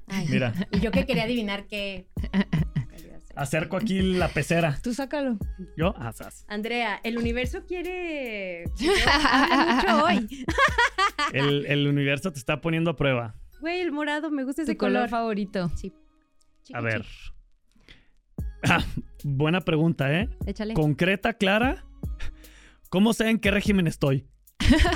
Ay, 0.08 0.28
Mira. 0.30 0.54
Y 0.74 0.82
yo 0.82 0.92
que 0.92 1.06
quería 1.06 1.24
adivinar 1.24 1.68
qué. 1.68 2.10
Acerco 3.36 3.78
aquí 3.78 4.02
la 4.02 4.30
pecera. 4.30 4.78
Tú 4.82 4.94
sácalo. 4.94 5.38
¿Yo? 5.78 5.94
Ah, 5.98 6.12
sas. 6.14 6.46
Andrea, 6.48 7.00
el 7.04 7.18
universo 7.18 7.66
quiere. 7.66 8.66
mucho 8.80 10.04
hoy. 10.06 10.46
El, 11.34 11.66
el 11.66 11.88
universo 11.88 12.32
te 12.32 12.40
está 12.40 12.62
poniendo 12.62 12.92
a 12.92 12.96
prueba. 12.96 13.36
Güey, 13.62 13.82
el 13.82 13.92
morado, 13.92 14.30
me 14.30 14.44
gusta 14.44 14.62
ese 14.62 14.74
Tu 14.74 14.78
color 14.78 14.94
color. 15.04 15.10
favorito. 15.10 15.70
Sí. 15.76 15.94
Chiqui, 16.64 16.74
A 16.78 16.82
ver. 16.82 17.02
chiqui. 17.04 17.32
Ah, 18.68 18.84
buena 19.24 19.62
pregunta, 19.62 20.12
¿eh? 20.12 20.28
Échale. 20.48 20.74
Concreta, 20.74 21.34
clara. 21.34 21.86
¿Cómo 22.90 23.14
sé 23.14 23.30
en 23.30 23.38
qué 23.40 23.52
régimen 23.52 23.86
estoy? 23.88 24.26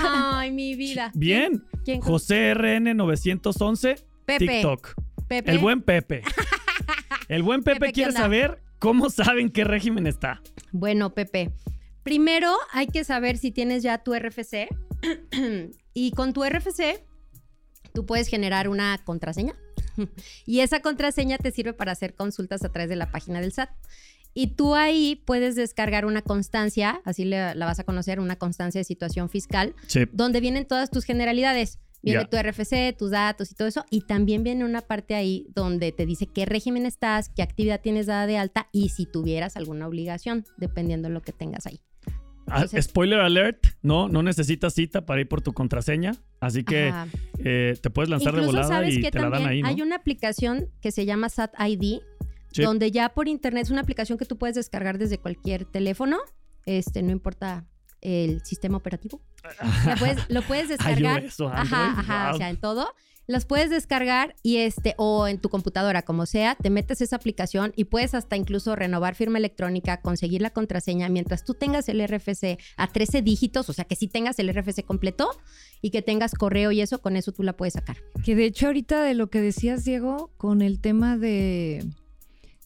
Ay, 0.03 0.51
mi 0.51 0.75
vida. 0.75 1.11
Bien. 1.13 1.63
¿Quién? 1.85 2.01
José 2.01 2.53
RN 2.55 2.95
911, 2.95 3.95
Pepe. 4.25 4.47
TikTok. 4.47 4.95
Pepe. 5.27 5.51
El 5.51 5.59
buen 5.59 5.81
Pepe. 5.83 6.23
El 7.29 7.43
buen 7.43 7.63
Pepe, 7.63 7.79
Pepe, 7.79 7.85
¿qué 7.87 7.93
quiere 7.93 8.11
saber 8.11 8.61
cómo 8.79 9.09
sabe 9.09 9.41
en 9.41 9.49
qué 9.51 9.63
régimen 9.63 10.07
está. 10.07 10.41
Bueno, 10.71 11.13
Pepe. 11.13 11.51
Primero 12.03 12.55
hay 12.71 12.87
que 12.87 13.03
saber 13.03 13.37
si 13.37 13.51
tienes 13.51 13.83
ya 13.83 13.99
tu 14.03 14.13
RFC. 14.15 14.67
y 15.93 16.11
con 16.11 16.33
tu 16.33 16.43
RFC, 16.43 17.03
tú 17.93 18.05
puedes 18.05 18.27
generar 18.27 18.67
una 18.69 18.97
contraseña. 19.03 19.53
y 20.45 20.61
esa 20.61 20.81
contraseña 20.81 21.37
te 21.37 21.51
sirve 21.51 21.73
para 21.73 21.91
hacer 21.91 22.15
consultas 22.15 22.63
a 22.63 22.69
través 22.71 22.89
de 22.89 22.95
la 22.95 23.11
página 23.11 23.41
del 23.41 23.51
SAT. 23.51 23.69
Y 24.33 24.55
tú 24.55 24.75
ahí 24.75 25.21
puedes 25.25 25.55
descargar 25.55 26.05
una 26.05 26.21
constancia, 26.21 27.01
así 27.03 27.25
le- 27.25 27.55
la 27.55 27.65
vas 27.65 27.79
a 27.79 27.83
conocer, 27.83 28.19
una 28.19 28.37
constancia 28.37 28.79
de 28.79 28.85
situación 28.85 29.29
fiscal, 29.29 29.75
Sí. 29.87 30.05
donde 30.13 30.39
vienen 30.39 30.65
todas 30.65 30.89
tus 30.91 31.03
generalidades. 31.03 31.79
Viene 32.01 32.25
tu 32.25 32.37
RFC, 32.37 32.95
tus 32.97 33.11
datos 33.11 33.51
y 33.51 33.55
todo 33.55 33.67
eso. 33.67 33.83
Y 33.89 34.01
también 34.01 34.43
viene 34.43 34.63
una 34.65 34.81
parte 34.81 35.15
ahí 35.15 35.47
donde 35.53 35.91
te 35.91 36.05
dice 36.05 36.27
qué 36.27 36.45
régimen 36.45 36.85
estás, 36.85 37.29
qué 37.29 37.41
actividad 37.41 37.81
tienes 37.81 38.05
dada 38.05 38.25
de 38.25 38.37
alta 38.37 38.67
y 38.71 38.89
si 38.89 39.05
tuvieras 39.05 39.57
alguna 39.57 39.87
obligación, 39.87 40.45
dependiendo 40.57 41.07
de 41.09 41.13
lo 41.13 41.21
que 41.21 41.33
tengas 41.33 41.65
ahí. 41.67 41.81
Ah, 42.47 42.61
Entonces- 42.63 42.85
spoiler 42.85 43.19
alert, 43.19 43.63
no, 43.83 44.07
no 44.09 44.23
necesitas 44.23 44.73
cita 44.73 45.05
para 45.05 45.21
ir 45.21 45.27
por 45.27 45.41
tu 45.41 45.53
contraseña, 45.53 46.13
así 46.39 46.63
que 46.63 46.91
eh, 47.43 47.77
te 47.79 47.89
puedes 47.91 48.09
lanzar 48.09 48.33
de 48.33 48.39
Incluso 48.39 48.57
volada 48.57 48.73
sabes 48.75 48.95
y 48.97 49.01
que 49.01 49.11
te 49.11 49.19
la 49.19 49.29
dan 49.29 49.45
ahí, 49.45 49.61
¿no? 49.61 49.67
hay 49.67 49.81
una 49.83 49.95
aplicación 49.97 50.67
que 50.81 50.91
se 50.91 51.05
llama 51.05 51.29
SAT 51.29 51.53
ID, 51.59 51.99
Sí. 52.51 52.63
donde 52.63 52.89
ya 52.89 53.09
por 53.09 53.27
internet 53.27 53.65
es 53.65 53.69
una 53.69 53.81
aplicación 53.81 54.17
que 54.17 54.25
tú 54.25 54.37
puedes 54.39 54.55
descargar 54.55 54.97
desde 54.97 55.19
cualquier 55.19 55.65
teléfono, 55.65 56.17
este, 56.65 57.03
no 57.03 57.11
importa 57.11 57.67
el 58.01 58.43
sistema 58.45 58.77
operativo. 58.77 59.21
La 59.85 59.95
puedes- 59.95 60.29
lo 60.29 60.41
puedes 60.43 60.69
descargar. 60.69 61.23
iOS 61.23 61.39
o 61.41 61.47
Ajá, 61.49 61.91
ajá, 61.99 62.25
wow. 62.27 62.35
o 62.35 62.37
sea, 62.37 62.49
en 62.49 62.57
todo. 62.57 62.87
Las 63.27 63.45
puedes 63.45 63.69
descargar 63.69 64.35
y 64.41 64.57
este, 64.57 64.95
o 64.97 65.27
en 65.27 65.37
tu 65.39 65.49
computadora, 65.49 66.01
como 66.01 66.25
sea, 66.25 66.55
te 66.55 66.71
metes 66.71 66.99
esa 67.01 67.17
aplicación 67.17 67.73
y 67.75 67.83
puedes 67.83 68.15
hasta 68.15 68.35
incluso 68.35 68.75
renovar 68.75 69.13
firma 69.13 69.37
electrónica, 69.37 70.01
conseguir 70.01 70.41
la 70.41 70.49
contraseña 70.49 71.09
mientras 71.09 71.45
tú 71.45 71.53
tengas 71.53 71.87
el 71.89 72.01
RFC 72.07 72.57
a 72.75 72.87
13 72.87 73.21
dígitos, 73.21 73.69
o 73.69 73.73
sea, 73.73 73.85
que 73.85 73.95
sí 73.95 74.07
tengas 74.07 74.39
el 74.39 74.51
RFC 74.51 74.83
completo 74.83 75.29
y 75.79 75.91
que 75.91 76.01
tengas 76.01 76.33
correo 76.33 76.71
y 76.71 76.81
eso, 76.81 77.01
con 77.03 77.15
eso 77.15 77.31
tú 77.31 77.43
la 77.43 77.53
puedes 77.55 77.75
sacar. 77.75 77.97
Que 78.25 78.35
de 78.35 78.45
hecho 78.45 78.65
ahorita 78.65 79.03
de 79.03 79.13
lo 79.13 79.29
que 79.29 79.41
decías, 79.41 79.85
Diego, 79.85 80.31
con 80.37 80.63
el 80.63 80.79
tema 80.81 81.15
de, 81.15 81.85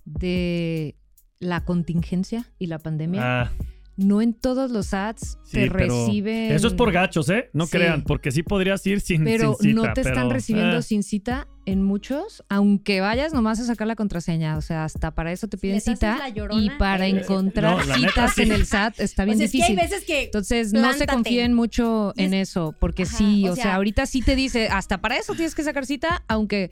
de 0.05 0.95
la 1.39 1.65
contingencia 1.65 2.45
y 2.57 2.67
la 2.67 2.79
pandemia, 2.79 3.21
Ah, 3.41 3.51
no 3.95 4.21
en 4.21 4.33
todos 4.33 4.71
los 4.71 4.93
ads 4.93 5.37
sí, 5.43 5.51
te 5.57 5.71
pero 5.71 6.05
reciben... 6.05 6.51
Eso 6.51 6.67
es 6.67 6.73
por 6.73 6.91
gachos, 6.91 7.29
¿eh? 7.29 7.49
No 7.53 7.65
Sí. 7.67 7.73
crean, 7.73 8.03
porque 8.03 8.31
sí 8.31 8.41
podrías 8.41 8.85
ir 8.87 9.01
sin, 9.01 9.23
Pero 9.23 9.55
sin 9.59 9.71
cita, 9.75 9.87
no 9.87 9.93
te 9.93 10.01
están 10.01 10.15
pero, 10.15 10.29
recibiendo 10.29 10.77
eh, 10.77 10.81
sin 10.81 11.03
cita 11.03 11.47
en 11.65 11.83
muchos, 11.83 12.43
aunque 12.49 13.01
vayas 13.01 13.33
nomás 13.33 13.59
a 13.59 13.65
sacar 13.65 13.85
la 13.87 13.95
contraseña, 13.95 14.57
o 14.57 14.61
sea, 14.61 14.83
hasta 14.83 15.11
para 15.11 15.31
eso 15.31 15.47
te 15.47 15.57
piden 15.57 15.79
cita 15.79 16.17
y 16.51 16.69
para 16.71 17.05
eh, 17.07 17.11
encontrar 17.21 17.77
no, 17.77 17.83
la 17.85 17.97
neta, 17.97 18.09
citas 18.09 18.33
sí. 18.33 18.41
en 18.41 18.51
el 18.51 18.65
SAT 18.65 18.99
está 18.99 19.25
bien 19.25 19.35
O 19.35 19.37
sea, 19.37 19.45
es 19.45 19.51
que 19.51 19.57
difícil. 19.59 19.79
hay 19.79 19.85
veces 19.85 20.03
que 20.05 20.23
Entonces, 20.23 20.73
no 20.73 20.91
se 20.93 21.05
confíen 21.05 21.53
mucho 21.53 22.13
en 22.17 22.33
es- 22.33 22.49
eso, 22.49 22.75
porque 22.79 23.03
Ajá, 23.03 23.15
sí, 23.17 23.47
o 23.47 23.51
o 23.53 23.55
sea, 23.55 23.63
sea- 23.65 23.75
ahorita 23.75 24.05
sí 24.07 24.21
te 24.21 24.35
dice, 24.35 24.67
hasta 24.69 24.99
para 25.01 25.17
eso 25.17 25.33
tienes 25.35 25.53
que 25.55 25.63
sacar 25.63 25.85
cita, 25.85 26.23
aunque 26.27 26.69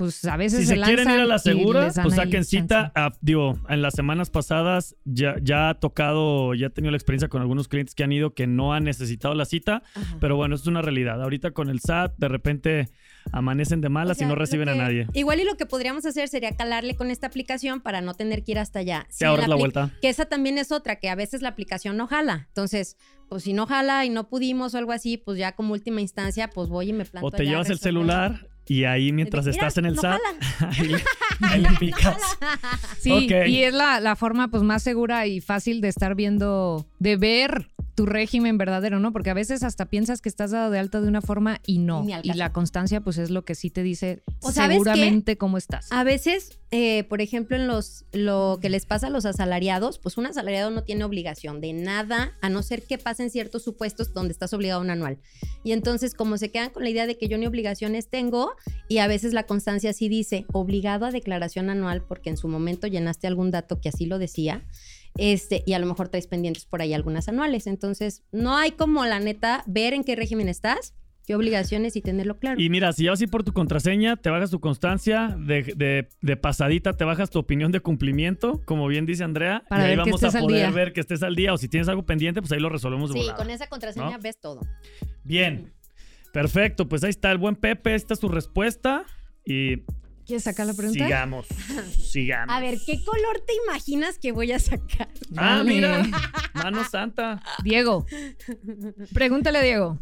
pues 0.00 0.24
a 0.24 0.38
veces 0.38 0.60
Si 0.60 0.66
se 0.68 0.80
quieren 0.80 1.10
ir 1.10 1.20
a 1.20 1.26
la 1.26 1.38
segura, 1.38 1.90
pues 2.02 2.14
saquen 2.14 2.46
cita. 2.46 2.90
Ah, 2.94 3.12
digo, 3.20 3.58
en 3.68 3.82
las 3.82 3.92
semanas 3.92 4.30
pasadas 4.30 4.96
ya, 5.04 5.34
ya 5.42 5.68
ha 5.68 5.74
tocado, 5.74 6.54
ya 6.54 6.68
he 6.68 6.70
tenido 6.70 6.90
la 6.90 6.96
experiencia 6.96 7.28
con 7.28 7.42
algunos 7.42 7.68
clientes 7.68 7.94
que 7.94 8.02
han 8.02 8.10
ido 8.10 8.32
que 8.32 8.46
no 8.46 8.72
han 8.72 8.84
necesitado 8.84 9.34
la 9.34 9.44
cita, 9.44 9.82
Ajá. 9.94 10.16
pero 10.18 10.36
bueno, 10.36 10.54
eso 10.54 10.62
es 10.62 10.68
una 10.68 10.80
realidad. 10.80 11.22
Ahorita 11.22 11.50
con 11.50 11.68
el 11.68 11.80
SAT, 11.80 12.14
de 12.16 12.28
repente 12.28 12.88
amanecen 13.30 13.82
de 13.82 13.90
malas 13.90 14.16
O 14.16 14.20
sea, 14.20 14.26
y 14.26 14.30
no 14.30 14.36
reciben 14.36 14.70
a 14.70 14.74
nadie. 14.74 15.06
Igual 15.12 15.40
y 15.40 15.44
lo 15.44 15.58
que 15.58 15.66
podríamos 15.66 16.06
hacer 16.06 16.28
sería 16.28 16.56
calarle 16.56 16.96
con 16.96 17.10
esta 17.10 17.26
aplicación 17.26 17.82
para 17.82 18.00
no 18.00 18.14
tener 18.14 18.42
que 18.42 18.52
ir 18.52 18.58
hasta 18.58 18.78
allá. 18.78 19.06
Ahorras 19.22 19.44
en 19.44 19.50
la 19.50 19.56
vuelta. 19.56 19.90
Que 20.00 20.08
esa 20.08 20.24
también 20.24 20.56
es 20.56 20.72
otra, 20.72 20.96
que 20.96 21.10
a 21.10 21.14
veces 21.14 21.42
la 21.42 21.50
aplicación 21.50 21.98
no 21.98 22.06
jala. 22.06 22.46
Entonces, 22.48 22.96
pues 23.28 23.42
si 23.42 23.52
no 23.52 23.66
jala 23.66 24.06
y 24.06 24.08
no 24.08 24.28
pudimos 24.28 24.74
o 24.74 24.78
algo 24.78 24.92
así, 24.92 25.18
pues 25.18 25.36
ya 25.36 25.52
como 25.52 25.74
última 25.74 26.00
instancia, 26.00 26.48
pues 26.48 26.70
voy 26.70 26.88
y 26.88 26.92
me 26.94 27.04
planto 27.04 27.26
O 27.26 27.30
te 27.30 27.42
allá 27.42 27.50
a 27.50 27.52
llevas 27.52 27.70
el 27.70 27.78
celular 27.78 28.49
y 28.70 28.84
ahí 28.84 29.10
mientras 29.12 29.46
Mira, 29.46 29.50
estás 29.56 29.78
en 29.78 29.86
el 29.86 29.96
no 29.96 30.00
SAT, 30.02 30.20
ahí, 30.60 30.86
le- 30.86 31.02
ahí 31.40 31.60
le 31.60 31.70
picas. 31.80 32.22
Sí, 33.00 33.26
y 33.46 33.64
es 33.64 33.74
la, 33.74 33.98
la 33.98 34.14
forma 34.14 34.46
pues 34.46 34.62
más 34.62 34.84
segura 34.84 35.26
y 35.26 35.40
fácil 35.40 35.80
de 35.80 35.88
estar 35.88 36.14
viendo, 36.14 36.86
de 37.00 37.16
ver 37.16 37.66
tu 37.96 38.06
régimen 38.06 38.56
verdadero, 38.58 39.00
¿no? 39.00 39.12
Porque 39.12 39.30
a 39.30 39.34
veces 39.34 39.62
hasta 39.64 39.86
piensas 39.86 40.22
que 40.22 40.28
estás 40.28 40.52
dado 40.52 40.70
de 40.70 40.78
alta 40.78 41.00
de 41.00 41.08
una 41.08 41.20
forma 41.20 41.60
y 41.66 41.78
no. 41.78 42.06
Y 42.22 42.32
la 42.34 42.52
constancia 42.52 43.00
pues 43.00 43.18
es 43.18 43.30
lo 43.30 43.44
que 43.44 43.54
sí 43.56 43.70
te 43.70 43.82
dice 43.82 44.22
seguramente 44.40 45.36
cómo 45.36 45.58
estás. 45.58 45.88
A 45.90 46.04
veces, 46.04 46.58
eh, 46.70 47.04
por 47.04 47.20
ejemplo, 47.20 47.56
en 47.56 47.66
los 47.66 48.04
lo 48.12 48.58
que 48.62 48.70
les 48.70 48.86
pasa 48.86 49.08
a 49.08 49.10
los 49.10 49.26
asalariados, 49.26 49.98
pues 49.98 50.16
un 50.16 50.26
asalariado 50.26 50.70
no 50.70 50.84
tiene 50.84 51.04
obligación 51.04 51.60
de 51.60 51.72
nada, 51.72 52.32
a 52.40 52.48
no 52.48 52.62
ser 52.62 52.84
que 52.84 52.96
pasen 52.96 53.30
ciertos 53.30 53.64
supuestos 53.64 54.14
donde 54.14 54.32
estás 54.32 54.54
obligado 54.54 54.80
a 54.80 54.84
un 54.84 54.90
anual. 54.90 55.18
Y 55.62 55.72
entonces, 55.72 56.14
como 56.14 56.38
se 56.38 56.50
quedan 56.50 56.70
con 56.70 56.84
la 56.84 56.90
idea 56.90 57.06
de 57.06 57.18
que 57.18 57.28
yo 57.28 57.36
ni 57.36 57.46
obligaciones 57.46 58.08
tengo, 58.08 58.52
y 58.88 58.98
a 58.98 59.06
veces 59.06 59.32
la 59.32 59.44
constancia 59.44 59.92
sí 59.92 60.08
dice 60.08 60.44
obligado 60.52 61.06
a 61.06 61.10
declaración 61.10 61.70
anual 61.70 62.02
porque 62.06 62.30
en 62.30 62.36
su 62.36 62.48
momento 62.48 62.86
llenaste 62.86 63.26
algún 63.26 63.50
dato 63.50 63.80
que 63.80 63.88
así 63.88 64.06
lo 64.06 64.18
decía. 64.18 64.64
Este, 65.16 65.62
y 65.66 65.72
a 65.72 65.78
lo 65.80 65.86
mejor 65.86 66.08
traes 66.08 66.26
pendientes 66.28 66.64
por 66.66 66.82
ahí 66.82 66.94
algunas 66.94 67.28
anuales. 67.28 67.66
Entonces, 67.66 68.22
no 68.32 68.56
hay 68.56 68.70
como 68.72 69.04
la 69.04 69.18
neta 69.20 69.64
ver 69.66 69.92
en 69.92 70.04
qué 70.04 70.14
régimen 70.14 70.48
estás, 70.48 70.94
qué 71.26 71.34
obligaciones 71.34 71.96
y 71.96 72.00
tenerlo 72.00 72.38
claro. 72.38 72.60
Y 72.60 72.70
mira, 72.70 72.92
si 72.92 73.06
vas 73.08 73.20
a 73.20 73.24
ir 73.24 73.30
por 73.30 73.42
tu 73.42 73.52
contraseña, 73.52 74.16
te 74.16 74.30
bajas 74.30 74.50
tu 74.50 74.60
constancia, 74.60 75.36
de, 75.38 75.62
de- 75.76 76.08
de 76.22 76.36
pasadita 76.36 76.92
te 76.96 77.04
bajas 77.04 77.28
tu 77.30 77.38
opinión 77.40 77.72
de 77.72 77.80
cumplimiento, 77.80 78.60
como 78.64 78.86
bien 78.86 79.04
dice 79.04 79.24
Andrea, 79.24 79.64
Para 79.68 79.86
y 79.88 79.90
ahí 79.90 79.96
vamos 79.96 80.22
a 80.22 80.30
poder 80.40 80.72
ver 80.72 80.92
que 80.92 81.00
estés 81.00 81.22
al 81.24 81.34
día, 81.34 81.52
o 81.52 81.58
si 81.58 81.68
tienes 81.68 81.88
algo 81.88 82.04
pendiente, 82.06 82.40
pues 82.40 82.52
ahí 82.52 82.60
lo 82.60 82.68
resolvemos 82.68 83.10
de 83.10 83.14
sí, 83.14 83.20
volada. 83.20 83.36
con 83.36 83.50
esa 83.50 83.66
contraseña 83.68 84.10
¿no? 84.12 84.18
ves 84.20 84.40
todo. 84.40 84.60
Bien, 85.24 85.72
perfecto, 86.32 86.88
pues 86.88 87.04
ahí 87.04 87.10
está 87.10 87.30
el 87.32 87.38
buen 87.38 87.56
Pepe, 87.56 87.94
esta 87.94 88.14
es 88.14 88.20
su 88.20 88.28
respuesta, 88.28 89.04
y 89.44 89.82
¿Quieres 90.26 90.44
sacar 90.44 90.66
la 90.66 90.74
pregunta? 90.74 91.04
sigamos, 91.04 91.46
sigamos. 91.98 92.54
A 92.54 92.60
ver, 92.60 92.78
¿qué 92.86 93.02
color 93.04 93.42
te 93.46 93.52
imaginas 93.64 94.18
que 94.18 94.32
voy 94.32 94.52
a 94.52 94.58
sacar? 94.58 95.08
Ah, 95.36 95.62
mira, 95.64 96.06
mano 96.54 96.84
santa. 96.84 97.42
Diego. 97.64 98.06
Pregúntale 99.12 99.58
a 99.58 99.62
Diego. 99.62 99.98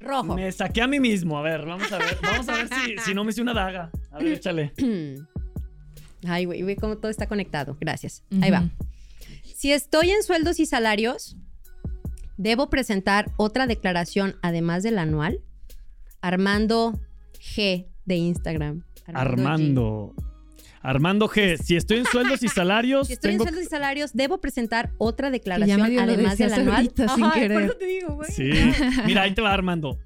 Rojo. 0.00 0.34
Me 0.34 0.50
saqué 0.52 0.82
a 0.82 0.86
mí 0.86 1.00
mismo, 1.00 1.38
a 1.38 1.42
ver, 1.42 1.64
vamos 1.66 1.90
a 1.92 1.98
ver, 1.98 2.18
vamos 2.22 2.48
a 2.48 2.54
ver 2.54 2.68
si, 2.68 2.98
si 2.98 3.14
no 3.14 3.24
me 3.24 3.30
hice 3.30 3.42
una 3.42 3.54
daga. 3.54 3.90
A 4.10 4.18
ver, 4.18 4.28
échale. 4.28 4.72
Ay, 6.26 6.44
güey, 6.44 6.62
ve 6.62 6.76
cómo 6.76 6.98
todo 6.98 7.10
está 7.10 7.26
conectado. 7.26 7.76
Gracias. 7.80 8.24
Ahí 8.42 8.50
va. 8.50 8.68
Si 9.54 9.72
estoy 9.72 10.10
en 10.10 10.22
sueldos 10.22 10.60
y 10.60 10.66
salarios, 10.66 11.36
¿debo 12.36 12.68
presentar 12.68 13.30
otra 13.36 13.66
declaración 13.66 14.36
además 14.42 14.82
del 14.82 14.98
anual? 14.98 15.40
Armando 16.26 16.98
G 17.38 17.86
de 18.04 18.16
Instagram. 18.16 18.82
Armando. 19.14 20.12
Armando 20.82 21.28
G, 21.28 21.56
si 21.56 21.76
estoy 21.76 21.98
en 21.98 22.06
sueldos 22.06 22.42
y 22.42 22.48
salarios, 22.48 23.06
Si 23.08 23.12
estoy 23.12 23.32
tengo 23.32 23.44
en 23.44 23.48
sueldos 23.48 23.66
y 23.66 23.70
salarios, 23.70 24.12
¿debo 24.12 24.40
presentar 24.40 24.90
otra 24.98 25.28
ya 25.28 25.32
declaración 25.32 25.80
además 25.80 26.08
del 26.08 26.48
decías 26.48 26.52
anual? 26.52 26.90
sin 26.96 27.24
Ajá, 27.24 27.34
querer. 27.34 27.52
Por 27.52 27.62
eso 27.62 27.76
te 27.76 27.86
digo, 27.86 28.14
güey. 28.16 28.30
Sí. 28.32 28.50
Mira, 29.06 29.22
ahí 29.22 29.34
te 29.34 29.40
va, 29.40 29.52
Armando. 29.52 30.00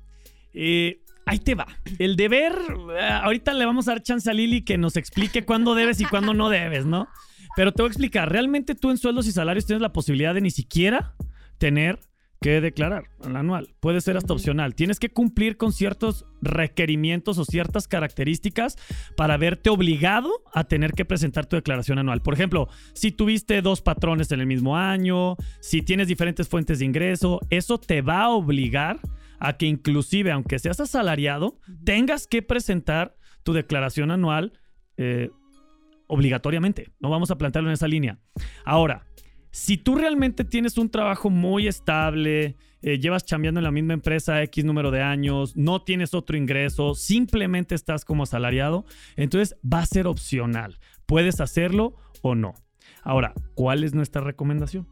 Eh, 0.52 1.00
ahí 1.24 1.38
te 1.38 1.54
va. 1.54 1.66
El 1.98 2.16
deber, 2.16 2.52
eh, 2.98 3.02
ahorita 3.22 3.54
le 3.54 3.64
vamos 3.64 3.88
a 3.88 3.92
dar 3.92 4.02
chance 4.02 4.28
a 4.28 4.34
Lili 4.34 4.62
que 4.62 4.76
nos 4.76 4.96
explique 4.96 5.46
cuándo 5.46 5.74
debes 5.74 6.02
y 6.02 6.04
cuándo 6.04 6.34
no 6.34 6.50
debes, 6.50 6.84
¿no? 6.84 7.08
Pero 7.56 7.72
te 7.72 7.80
voy 7.80 7.88
a 7.88 7.92
explicar. 7.92 8.30
Realmente 8.30 8.74
tú 8.74 8.90
en 8.90 8.98
sueldos 8.98 9.26
y 9.26 9.32
salarios 9.32 9.64
tienes 9.64 9.80
la 9.80 9.92
posibilidad 9.94 10.34
de 10.34 10.42
ni 10.42 10.50
siquiera 10.50 11.14
tener 11.56 11.98
que 12.40 12.60
declarar 12.60 13.04
al 13.22 13.36
anual. 13.36 13.74
Puede 13.80 14.00
ser 14.00 14.16
hasta 14.16 14.32
opcional. 14.32 14.74
Tienes 14.74 14.98
que 14.98 15.10
cumplir 15.10 15.58
con 15.58 15.72
ciertos 15.72 16.24
requerimientos 16.40 17.38
o 17.38 17.44
ciertas 17.44 17.86
características 17.86 18.76
para 19.16 19.36
verte 19.36 19.68
obligado 19.68 20.30
a 20.54 20.64
tener 20.64 20.92
que 20.92 21.04
presentar 21.04 21.46
tu 21.46 21.56
declaración 21.56 21.98
anual. 21.98 22.22
Por 22.22 22.32
ejemplo, 22.32 22.68
si 22.94 23.12
tuviste 23.12 23.60
dos 23.60 23.82
patrones 23.82 24.32
en 24.32 24.40
el 24.40 24.46
mismo 24.46 24.76
año, 24.76 25.36
si 25.60 25.82
tienes 25.82 26.08
diferentes 26.08 26.48
fuentes 26.48 26.78
de 26.78 26.86
ingreso, 26.86 27.40
eso 27.50 27.78
te 27.78 28.00
va 28.00 28.22
a 28.22 28.30
obligar 28.30 29.00
a 29.38 29.58
que 29.58 29.66
inclusive, 29.66 30.32
aunque 30.32 30.58
seas 30.58 30.80
asalariado, 30.80 31.58
tengas 31.84 32.26
que 32.26 32.42
presentar 32.42 33.16
tu 33.42 33.52
declaración 33.52 34.10
anual 34.10 34.52
eh, 34.96 35.30
obligatoriamente. 36.06 36.90
No 37.00 37.10
vamos 37.10 37.30
a 37.30 37.38
plantearlo 37.38 37.68
en 37.70 37.74
esa 37.74 37.88
línea. 37.88 38.18
Ahora, 38.64 39.06
si 39.50 39.76
tú 39.76 39.96
realmente 39.96 40.44
tienes 40.44 40.78
un 40.78 40.90
trabajo 40.90 41.30
muy 41.30 41.66
estable, 41.66 42.56
eh, 42.82 42.98
llevas 42.98 43.24
chambeando 43.24 43.60
en 43.60 43.64
la 43.64 43.70
misma 43.70 43.94
empresa 43.94 44.42
X 44.42 44.64
número 44.64 44.90
de 44.90 45.02
años, 45.02 45.56
no 45.56 45.82
tienes 45.82 46.14
otro 46.14 46.36
ingreso, 46.36 46.94
simplemente 46.94 47.74
estás 47.74 48.04
como 48.04 48.22
asalariado, 48.22 48.84
entonces 49.16 49.56
va 49.62 49.80
a 49.80 49.86
ser 49.86 50.06
opcional. 50.06 50.78
Puedes 51.06 51.40
hacerlo 51.40 51.96
o 52.22 52.34
no. 52.34 52.54
Ahora, 53.02 53.34
¿cuál 53.54 53.84
es 53.84 53.94
nuestra 53.94 54.22
recomendación? 54.22 54.86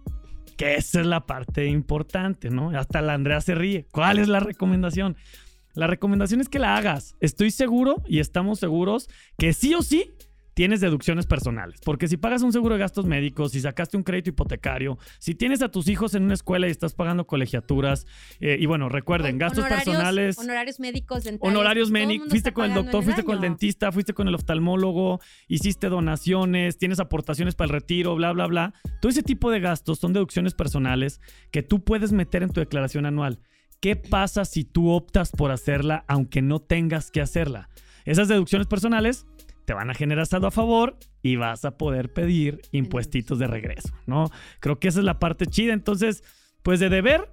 Que 0.56 0.74
esa 0.74 1.00
es 1.00 1.06
la 1.06 1.26
parte 1.26 1.66
importante, 1.66 2.50
¿no? 2.50 2.70
Hasta 2.70 3.00
la 3.00 3.14
Andrea 3.14 3.40
se 3.40 3.54
ríe. 3.54 3.86
¿Cuál 3.92 4.18
es 4.18 4.28
la 4.28 4.40
recomendación? 4.40 5.16
La 5.74 5.86
recomendación 5.86 6.40
es 6.40 6.48
que 6.48 6.58
la 6.58 6.76
hagas. 6.76 7.14
Estoy 7.20 7.52
seguro 7.52 8.02
y 8.08 8.18
estamos 8.18 8.58
seguros 8.58 9.08
que 9.38 9.52
sí 9.52 9.74
o 9.74 9.82
sí 9.82 10.10
tienes 10.58 10.80
deducciones 10.80 11.24
personales. 11.24 11.78
Porque 11.84 12.08
si 12.08 12.16
pagas 12.16 12.42
un 12.42 12.52
seguro 12.52 12.74
de 12.74 12.80
gastos 12.80 13.06
médicos, 13.06 13.52
si 13.52 13.60
sacaste 13.60 13.96
un 13.96 14.02
crédito 14.02 14.30
hipotecario, 14.30 14.98
si 15.20 15.36
tienes 15.36 15.62
a 15.62 15.68
tus 15.68 15.86
hijos 15.86 16.16
en 16.16 16.24
una 16.24 16.34
escuela 16.34 16.66
y 16.66 16.72
estás 16.72 16.94
pagando 16.94 17.28
colegiaturas, 17.28 18.08
eh, 18.40 18.56
y 18.58 18.66
bueno, 18.66 18.88
recuerden, 18.88 19.36
Hon- 19.36 19.38
gastos 19.38 19.64
personales. 19.66 20.36
Honorarios 20.36 20.80
médicos, 20.80 21.22
dentales. 21.22 21.48
Honorarios 21.54 21.92
médicos, 21.92 22.28
fuiste 22.30 22.52
con 22.52 22.64
el 22.64 22.74
doctor, 22.74 23.04
fuiste 23.04 23.22
con 23.22 23.36
el 23.36 23.40
dentista, 23.40 23.92
fuiste 23.92 24.14
con 24.14 24.26
el 24.26 24.34
oftalmólogo, 24.34 25.20
hiciste 25.46 25.88
donaciones, 25.90 26.76
tienes 26.76 26.98
aportaciones 26.98 27.54
para 27.54 27.66
el 27.66 27.74
retiro, 27.74 28.16
bla, 28.16 28.32
bla, 28.32 28.48
bla. 28.48 28.74
Todo 29.00 29.10
ese 29.10 29.22
tipo 29.22 29.52
de 29.52 29.60
gastos 29.60 30.00
son 30.00 30.12
deducciones 30.12 30.54
personales 30.54 31.20
que 31.52 31.62
tú 31.62 31.84
puedes 31.84 32.10
meter 32.10 32.42
en 32.42 32.50
tu 32.50 32.58
declaración 32.58 33.06
anual. 33.06 33.38
¿Qué 33.78 33.94
pasa 33.94 34.44
si 34.44 34.64
tú 34.64 34.90
optas 34.90 35.30
por 35.30 35.52
hacerla 35.52 36.04
aunque 36.08 36.42
no 36.42 36.58
tengas 36.58 37.12
que 37.12 37.20
hacerla? 37.20 37.68
Esas 38.04 38.26
deducciones 38.26 38.66
personales 38.66 39.24
te 39.68 39.74
van 39.74 39.90
a 39.90 39.94
generar 39.94 40.26
saldo 40.26 40.46
a 40.46 40.50
favor 40.50 40.96
y 41.20 41.36
vas 41.36 41.66
a 41.66 41.76
poder 41.76 42.10
pedir 42.10 42.62
impuestitos 42.72 43.38
de 43.38 43.46
regreso, 43.46 43.90
¿no? 44.06 44.30
Creo 44.60 44.80
que 44.80 44.88
esa 44.88 45.00
es 45.00 45.04
la 45.04 45.18
parte 45.18 45.44
chida. 45.44 45.74
Entonces, 45.74 46.24
pues 46.62 46.80
de 46.80 46.88
deber, 46.88 47.30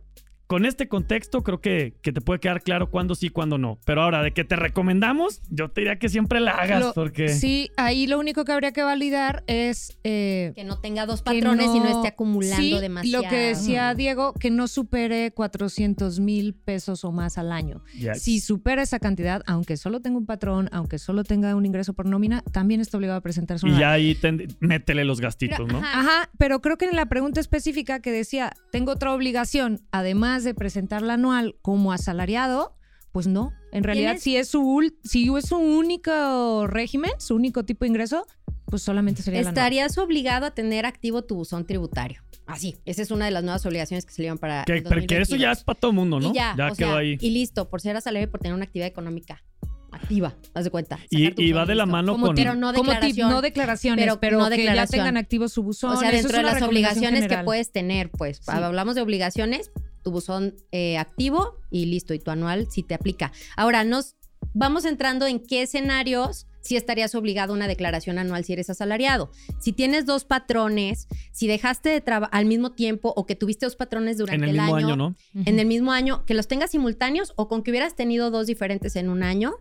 con 0.47 0.65
este 0.65 0.87
contexto, 0.87 1.43
creo 1.43 1.59
que, 1.59 1.95
que 2.01 2.11
te 2.11 2.21
puede 2.21 2.39
quedar 2.39 2.61
claro 2.61 2.89
cuándo 2.91 3.15
sí, 3.15 3.29
cuándo 3.29 3.57
no. 3.57 3.79
Pero 3.85 4.03
ahora, 4.03 4.21
de 4.21 4.31
que 4.31 4.43
te 4.43 4.55
recomendamos, 4.55 5.41
yo 5.49 5.69
te 5.69 5.81
diría 5.81 5.97
que 5.97 6.07
siempre 6.09 6.39
la 6.39 6.51
hagas, 6.51 6.81
Lo- 6.81 6.93
porque... 6.93 7.29
Sí, 7.29 7.71
ahí 7.77 8.05
lo 8.07 8.19
único 8.19 8.45
que 8.45 8.51
habría 8.51 8.71
que 8.71 8.83
validar 8.83 9.43
es 9.47 9.97
eh, 10.03 10.51
Que 10.55 10.63
no 10.63 10.79
tenga 10.79 11.05
dos 11.05 11.21
patrones 11.23 11.67
y 11.73 11.79
no 11.79 11.87
esté 11.87 12.09
acumulando 12.09 12.57
sí, 12.57 12.79
demasiado. 12.79 13.23
Lo 13.23 13.29
que 13.29 13.35
decía 13.37 13.93
Diego, 13.95 14.33
que 14.33 14.51
no 14.51 14.67
supere 14.67 15.31
400 15.31 16.19
mil 16.19 16.53
pesos 16.53 17.03
o 17.05 17.11
más 17.11 17.37
al 17.37 17.51
año. 17.51 17.83
Yes. 17.97 18.21
Si 18.21 18.39
supera 18.39 18.81
esa 18.83 18.99
cantidad, 18.99 19.41
aunque 19.47 19.77
solo 19.77 19.99
tenga 20.01 20.17
un 20.17 20.25
patrón, 20.25 20.69
aunque 20.71 20.99
solo 20.99 21.23
tenga 21.23 21.55
un 21.55 21.65
ingreso 21.65 21.93
por 21.93 22.05
nómina, 22.05 22.41
también 22.51 22.81
está 22.81 22.97
obligado 22.97 23.17
a 23.17 23.21
presentar 23.21 23.57
su 23.59 23.67
Y 23.67 23.77
ya 23.79 23.91
ahí 23.93 24.13
ten- 24.15 24.47
métele 24.59 25.05
los 25.05 25.21
gastitos, 25.21 25.67
¿no? 25.67 25.79
Ajá, 25.79 26.29
pero 26.37 26.61
creo 26.61 26.77
que 26.77 26.85
en 26.85 26.95
la 26.95 27.07
pregunta 27.07 27.39
específica 27.39 27.99
que 27.99 28.11
decía, 28.11 28.53
tengo 28.71 28.91
otra 28.91 29.13
obligación, 29.13 29.81
además 29.91 30.34
de 30.43 30.53
presentar 30.53 31.01
la 31.01 31.13
anual 31.13 31.55
como 31.61 31.91
asalariado, 31.93 32.75
pues 33.11 33.27
no. 33.27 33.53
En 33.71 33.83
realidad, 33.83 34.17
si 34.19 34.35
es 34.37 34.47
su 34.49 34.91
si 35.03 35.29
es 35.35 35.45
su 35.47 35.57
único 35.57 36.67
régimen, 36.67 37.11
su 37.19 37.35
único 37.35 37.63
tipo 37.65 37.85
de 37.85 37.89
ingreso, 37.89 38.25
pues 38.65 38.81
solamente 38.81 39.21
sería 39.21 39.41
la 39.41 39.49
anual. 39.49 39.57
Estarías 39.57 39.97
obligado 39.97 40.45
a 40.45 40.51
tener 40.51 40.85
activo 40.85 41.23
tu 41.23 41.35
buzón 41.35 41.65
tributario. 41.65 42.21
Así, 42.47 42.75
esa 42.85 43.01
es 43.01 43.09
una 43.11 43.25
de 43.25 43.31
las 43.31 43.43
nuevas 43.43 43.65
obligaciones 43.65 44.05
que 44.05 44.11
se 44.13 44.21
le 44.21 44.27
iban 44.27 44.37
para. 44.37 44.63
Que, 44.65 44.73
el 44.73 44.83
pero 44.83 45.01
que 45.07 45.21
eso 45.21 45.35
ya 45.35 45.49
2022. 45.49 45.57
es 45.57 45.63
para 45.63 45.79
todo 45.79 45.91
el 45.91 45.95
mundo, 45.95 46.19
¿no? 46.19 46.29
Y 46.31 46.33
ya, 46.35 46.53
quedó 46.55 46.75
sea, 46.75 46.97
ahí. 46.97 47.17
Y 47.19 47.29
listo, 47.31 47.69
por 47.69 47.81
ser 47.81 47.95
asalariado 47.97 48.29
y 48.29 48.31
por 48.31 48.39
tener 48.39 48.53
una 48.53 48.65
actividad 48.65 48.87
económica. 48.87 49.43
activa. 49.91 50.35
haz 50.53 50.65
de 50.65 50.69
cuenta. 50.71 50.99
Y, 51.09 51.51
va 51.53 51.65
de 51.65 51.73
la 51.73 51.85
mano 51.85 52.11
Como 52.11 52.27
con... 52.27 52.35
Pero 52.35 52.53
no 52.53 52.73
como 52.73 52.91
tip, 52.91 53.01
declaración. 53.01 53.29
no 53.29 53.41
declaraciones, 53.41 54.05
pero 54.05 54.19
pero, 54.19 54.39
no 54.39 54.45
que 54.49 54.57
ya 54.57 54.57
declaración. 54.57 54.99
tengan 54.99 55.17
activo 55.17 55.47
su 55.47 55.63
buzón. 55.63 55.91
O 55.93 55.95
sea, 55.95 56.09
Eso 56.09 56.17
es 56.17 56.23
dentro 56.23 56.37
de 56.37 56.53
las 56.53 56.61
obligaciones 56.61 57.27
que 57.27 57.37
puedes 57.39 57.71
tener, 57.71 58.11
pues 58.11 58.37
Sí. 58.37 58.51
hablamos 58.51 58.95
de 58.95 59.01
obligaciones, 59.01 59.71
tu 60.05 60.11
buzón 60.11 60.55
eh, 60.71 60.99
activo 60.99 61.55
y 61.71 61.87
listo, 61.87 62.13
y 62.13 62.19
tu 62.19 62.29
anual 62.29 62.67
sí 62.69 62.83
te 62.83 62.93
aplica. 62.93 63.31
Ahora, 63.57 63.83
nos 63.83 64.15
vamos 64.53 64.85
entrando 64.85 65.25
en 65.25 65.39
qué 65.39 65.63
escenarios 65.63 66.45
sí 66.61 66.75
estarías 66.75 67.15
obligado 67.15 67.53
a 67.53 67.55
una 67.55 67.67
declaración 67.67 68.19
anual 68.19 68.43
si 68.43 68.53
eres 68.53 68.69
asalariado. 68.69 69.31
Si 69.59 69.73
tienes 69.73 70.05
dos 70.05 70.23
patrones, 70.23 71.07
si 71.31 71.47
dejaste 71.47 71.89
de 71.89 72.01
trabajar 72.01 72.35
al 72.37 72.45
mismo 72.45 72.71
tiempo 72.71 73.13
o 73.15 73.25
que 73.25 73.35
tuviste 73.35 73.65
dos 73.65 73.75
patrones 73.75 74.17
durante 74.17 74.45
En 74.45 74.49
el 74.49 74.61
mismo 74.61 74.75
año, 74.75 74.95
¿no? 74.95 75.15
en 75.33 75.59
el 75.59 75.65
mismo 75.65 75.91
año, 75.91 76.23
que 76.25 76.35
los 76.35 76.47
tengas 76.47 76.71
simultáneos 76.71 77.33
o 77.35 77.47
con 77.47 77.63
que 77.63 77.71
hubieras 77.71 77.95
tenido 77.95 78.29
dos 78.29 78.45
diferentes 78.45 78.95
en 78.95 79.09
un 79.09 79.23
año. 79.23 79.55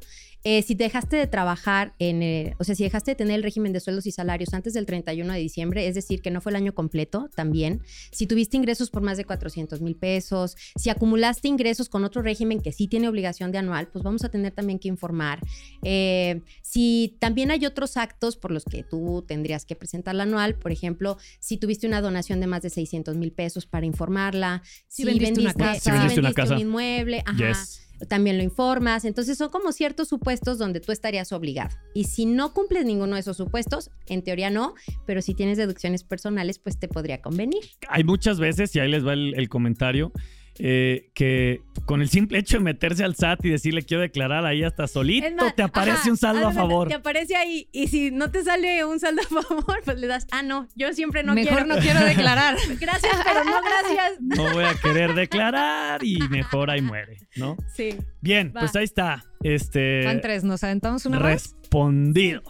Eh, 0.47 0.63
si 0.63 0.75
dejaste 0.75 1.17
de 1.17 1.27
trabajar 1.27 1.95
en, 1.99 2.23
eh, 2.23 2.55
o 2.59 2.65
sea, 2.65 2.75
si 2.75 2.85
dejaste 2.85 3.13
de 3.13 3.15
tener 3.15 3.37
el 3.37 3.43
régimen 3.43 3.73
de 3.73 3.81
sueldos 3.81 4.07
y 4.07 4.13
salarios 4.13 4.53
antes 4.53 4.75
del 4.75 4.85
31 4.85 5.33
de 5.33 5.39
diciembre, 5.39 5.87
es 5.89 5.95
decir, 5.95 6.21
que 6.21 6.31
no 6.31 6.43
fue 6.43 6.53
el 6.53 6.57
año 6.57 6.75
completo 6.75 7.31
también. 7.35 7.81
Si 8.13 8.27
tuviste 8.27 8.59
ingresos 8.59 8.91
por 8.91 9.03
más 9.03 9.17
de 9.17 9.25
400 9.25 9.81
mil 9.81 9.97
pesos, 9.97 10.57
si 10.77 10.91
acumulaste 10.91 11.49
ingresos 11.49 11.89
con 11.89 12.05
otro 12.05 12.21
régimen 12.21 12.61
que 12.61 12.73
sí 12.73 12.89
tiene 12.89 13.09
obligación 13.09 13.53
de 13.53 13.59
anual, 13.59 13.89
pues 13.89 14.05
vamos 14.05 14.23
a 14.25 14.29
tener 14.29 14.53
también 14.53 14.79
que 14.79 14.89
informar. 14.89 15.41
Eh, 15.83 16.43
si 16.61 17.17
también 17.21 17.51
hay 17.51 17.65
otros 17.65 17.97
actos 17.97 18.37
por 18.37 18.51
los 18.51 18.65
que 18.65 18.83
tú 18.83 19.25
tendrías 19.27 19.65
que 19.65 19.77
presentar 19.77 20.15
la 20.15 20.25
anual, 20.25 20.57
por 20.57 20.73
ejemplo, 20.73 21.17
si 21.41 21.57
tuviste 21.57 21.87
una 21.87 22.03
donación 22.03 22.41
de 22.41 22.47
más 22.47 22.63
de 22.63 22.69
600 22.69 23.17
mil 23.17 23.33
pesos 23.33 23.65
para 23.67 23.87
informarla, 23.87 24.63
Si 24.89 25.05
vendiste 25.05 25.41
una 25.41 25.55
casa. 25.55 25.81
Si 25.81 25.91
vendiste 25.91 26.21
una 26.21 26.33
casa. 26.35 26.55
un 26.55 26.61
inmueble, 26.61 27.23
ajá, 27.25 27.49
Yes. 27.49 27.84
También 28.09 28.37
lo 28.37 28.43
informas. 28.43 29.05
Entonces 29.05 29.39
son 29.39 29.51
como 29.51 29.73
ciertos 29.73 30.09
supuestos 30.09 30.59
donde 30.59 30.81
tú 30.81 30.93
estarías 30.93 31.33
obligado. 31.33 31.77
Y 31.95 32.05
si 32.05 32.27
no 32.27 32.53
cumples 32.53 32.85
ninguno 32.85 33.15
de 33.15 33.21
esos 33.21 33.37
supuestos, 33.37 33.91
en 34.07 34.23
teoría 34.23 34.51
no, 34.51 34.75
pero 35.07 35.23
si 35.23 35.35
tienes 35.35 35.59
deducciones 35.59 36.05
personales, 36.05 36.59
pues 36.59 36.79
te 36.79 36.89
podría 36.89 37.21
convenir. 37.21 37.63
Hay 37.89 38.05
muchas 38.05 38.39
veces, 38.39 38.75
y 38.77 38.81
ahí 38.81 38.91
les 38.91 39.07
va 39.07 39.13
el, 39.15 39.49
comentario, 39.49 40.13
eh, 40.59 41.11
que 41.15 41.63
con 41.85 42.01
el 42.01 42.09
simple 42.09 42.39
hecho 42.39 42.59
de 42.59 42.63
meterse 42.65 43.03
al 43.05 43.17
SAT 43.17 43.45
y 43.45 43.51
decirle 43.51 43.83
quiero 43.83 44.03
declarar 44.03 44.47
ahí 44.47 44.63
hasta 44.63 44.87
solito, 44.87 45.27
más, 45.37 45.55
te 45.57 45.63
aparece 45.63 45.99
ajá, 45.99 46.11
un 46.11 46.17
saldo 46.17 46.47
a 46.49 46.53
favor. 46.53 46.89
Te 46.89 46.95
aparece 46.95 47.35
ahí 47.37 47.69
y 47.73 47.89
si 47.89 48.11
no 48.11 48.31
te 48.31 48.43
sale 48.45 48.85
un 48.85 49.01
saldo 49.01 49.23
a 49.23 49.43
favor, 49.43 49.83
pues 49.85 49.99
le 49.99 50.07
das, 50.07 50.27
ah, 50.31 50.43
no, 50.43 50.69
yo 50.77 50.93
siempre 50.93 51.23
no 51.25 51.35
Mejor 51.35 51.65
quiero. 51.65 51.67
no 51.75 51.79
quiero 51.81 52.01
declarar. 52.01 52.57
Gracias, 52.81 53.17
pero 53.25 53.45
no 53.45 53.53
gracias. 53.63 54.21
No 54.21 54.53
voy 54.55 54.65
a 54.65 54.75
querer 54.75 55.15
declarar 55.15 56.05
y 56.05 56.19
mejor 56.29 56.71
ahí 56.71 56.81
muere, 56.83 57.19
¿no? 57.37 57.57
Sí. 57.75 57.97
Bien, 58.21 58.53
Va. 58.55 58.61
pues 58.61 58.77
ahí 58.77 58.85
está. 58.85 59.25
Este. 59.43 60.05
Van 60.05 60.21
tres, 60.21 60.45
¿nos 60.45 60.63
aventamos 60.65 61.05
una 61.07 61.19
más? 61.19 61.33
respondido. 61.33 62.43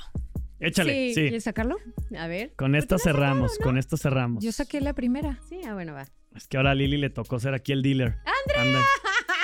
Échale, 0.60 0.92
Sí. 1.08 1.14
sí. 1.14 1.20
¿Quieres 1.22 1.44
sacarlo? 1.44 1.76
A 2.18 2.26
ver. 2.26 2.52
Con 2.56 2.74
esto 2.74 2.98
cerramos, 2.98 3.58
con 3.58 3.76
esto 3.76 3.96
cerramos. 3.96 4.42
Yo 4.44 4.52
saqué 4.52 4.80
la 4.80 4.92
primera. 4.94 5.38
Sí, 5.48 5.60
ah, 5.66 5.74
bueno, 5.74 5.92
va. 5.94 6.06
Es 6.34 6.46
que 6.48 6.56
ahora 6.56 6.72
a 6.72 6.74
Lili 6.74 6.96
le 6.96 7.10
tocó 7.10 7.38
ser 7.38 7.54
aquí 7.54 7.72
el 7.72 7.82
dealer. 7.82 8.18
¡Andrea! 8.56 8.80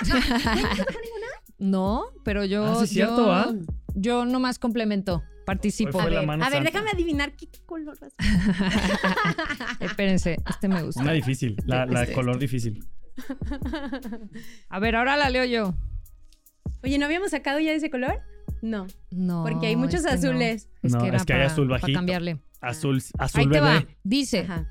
No, 1.58 2.04
pero 2.24 2.44
yo. 2.46 2.64
Ah, 2.64 2.74
sí 2.78 2.84
es 2.84 2.90
cierto, 2.90 3.26
yo, 3.26 3.32
¿ah? 3.32 3.52
yo 3.94 4.24
nomás 4.24 4.58
complemento, 4.58 5.22
participo. 5.44 6.02
Ver, 6.02 6.16
a 6.16 6.48
ver, 6.48 6.62
déjame 6.64 6.88
adivinar 6.90 7.36
qué 7.36 7.48
color 7.66 7.98
vas 8.00 8.14
a 8.16 9.74
Espérense, 9.84 10.38
este 10.48 10.68
me 10.68 10.82
gusta. 10.82 11.02
Una 11.02 11.12
difícil, 11.12 11.56
la, 11.66 11.84
la 11.84 11.98
de 12.00 12.04
Este, 12.04 12.14
color 12.14 12.38
difícil. 12.38 12.82
A 14.70 14.78
ver, 14.78 14.96
ahora 14.96 15.18
la 15.18 15.28
leo 15.28 15.44
yo. 15.44 15.74
Oye, 16.82 16.96
¿no 16.96 17.04
habíamos 17.04 17.30
sacado 17.32 17.60
ya 17.60 17.72
ese 17.72 17.90
color? 17.90 18.20
No, 18.62 18.86
No. 19.10 19.44
porque 19.46 19.66
hay 19.66 19.76
muchos 19.76 19.96
este 20.04 20.12
no. 20.12 20.16
azules. 20.30 20.70
Es 20.82 20.92
No, 20.92 21.00
que 21.02 21.08
era 21.08 21.16
es 21.18 21.24
que 21.26 21.32
hay 21.34 21.40
para- 21.40 21.52
azul 21.52 21.68
para 21.68 21.80
bajito. 21.82 21.98
cambiarle. 21.98 22.40
Azul, 22.62 23.02
azul 23.18 23.40
Ahí 23.40 23.46
te 23.48 23.60
bebé. 23.60 23.60
va. 23.60 23.84
Dice, 24.02 24.40
Ajá. 24.40 24.66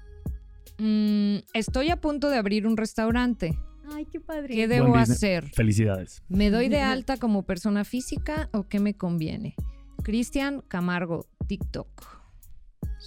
Mm, 0.79 1.37
estoy 1.53 1.89
a 1.89 1.97
punto 1.97 2.29
de 2.29 2.37
abrir 2.37 2.65
un 2.65 2.77
restaurante. 2.77 3.57
Ay, 3.93 4.05
qué 4.05 4.19
padre. 4.19 4.53
¿Qué 4.53 4.67
debo 4.67 4.95
hacer? 4.95 5.49
Felicidades. 5.53 6.23
¿Me 6.29 6.49
doy 6.49 6.69
de 6.69 6.81
alta 6.81 7.17
como 7.17 7.43
persona 7.43 7.83
física 7.83 8.49
o 8.53 8.67
qué 8.67 8.79
me 8.79 8.95
conviene? 8.95 9.55
Cristian 10.03 10.61
Camargo, 10.67 11.27
TikTok. 11.47 12.19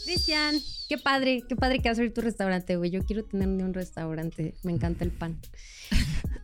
Cristian, 0.05 0.57
qué 0.89 0.99
padre, 0.99 1.43
qué 1.49 1.55
padre 1.55 1.79
que 1.79 1.89
vas 1.89 1.99
a 1.99 2.01
abrir 2.01 2.15
tu 2.15 2.21
restaurante, 2.21 2.77
güey. 2.77 2.91
Yo 2.91 3.05
quiero 3.05 3.25
tener 3.25 3.49
un 3.49 3.75
restaurante. 3.75 4.55
Me 4.63 4.73
encanta 4.73 5.05
el 5.05 5.11
pan. 5.11 5.39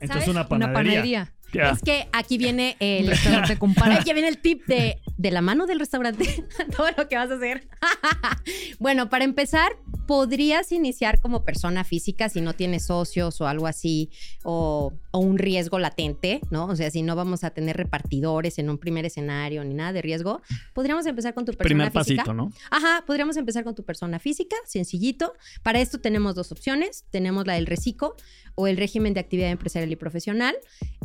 Entonces 0.01 0.29
una 0.29 0.47
Una 0.51 0.73
panadería. 0.73 1.33
Es 1.53 1.83
que 1.83 2.09
aquí 2.13 2.39
viene 2.39 2.77
el 2.81 3.07
restaurante. 3.09 3.59
Aquí 3.99 4.13
viene 4.13 4.29
el 4.29 4.39
tip 4.39 4.67
de, 4.67 4.99
de 5.17 5.31
la 5.31 5.41
mano 5.41 5.67
del 5.67 5.79
restaurante, 5.79 6.45
todo 6.77 6.89
lo 6.97 7.09
que 7.09 7.17
vas 7.17 7.31
a 7.31 7.35
hacer. 7.35 7.67
bueno, 8.79 9.09
para 9.09 9.25
empezar, 9.25 9.77
podrías 10.07 10.73
iniciar 10.73 11.21
como 11.21 11.45
persona 11.45 11.85
física 11.85 12.29
si 12.29 12.41
no 12.41 12.55
tienes 12.55 12.87
socios 12.87 13.41
o 13.41 13.47
algo 13.47 13.67
así, 13.67 14.11
o, 14.43 14.93
o 15.11 15.19
un 15.19 15.39
riesgo 15.39 15.79
latente, 15.79 16.41
¿no? 16.51 16.67
O 16.67 16.77
sea, 16.77 16.91
si 16.91 17.03
no 17.03 17.17
vamos 17.17 17.45
a 17.45 17.51
tener 17.51 17.77
repartidores 17.77 18.59
en 18.59 18.71
un 18.71 18.79
primer 18.79 19.05
escenario 19.07 19.65
ni 19.65 19.75
nada 19.75 19.93
de 19.93 20.03
riesgo, 20.03 20.43
podríamos 20.75 21.07
empezar 21.07 21.35
con 21.35 21.45
tu 21.45 21.53
persona 21.53 21.91
Primer 21.91 21.93
física. 21.93 22.23
pasito, 22.25 22.35
¿no? 22.35 22.53
Ajá, 22.71 23.05
podríamos 23.07 23.37
empezar 23.37 23.65
con 23.65 23.75
tu 23.75 23.85
persona 23.85 24.19
física, 24.19 24.57
sencillito. 24.65 25.35
Para 25.63 25.81
esto 25.81 25.99
tenemos 25.99 26.35
dos 26.35 26.53
opciones. 26.53 27.05
Tenemos 27.11 27.47
la 27.47 27.55
del 27.55 27.67
reciclo 27.67 28.17
o 28.55 28.67
el 28.67 28.77
régimen 28.77 29.15
de 29.15 29.21
actividad 29.21 29.51
empresarial 29.51 29.91
y 29.93 29.97
profesional. 29.97 30.57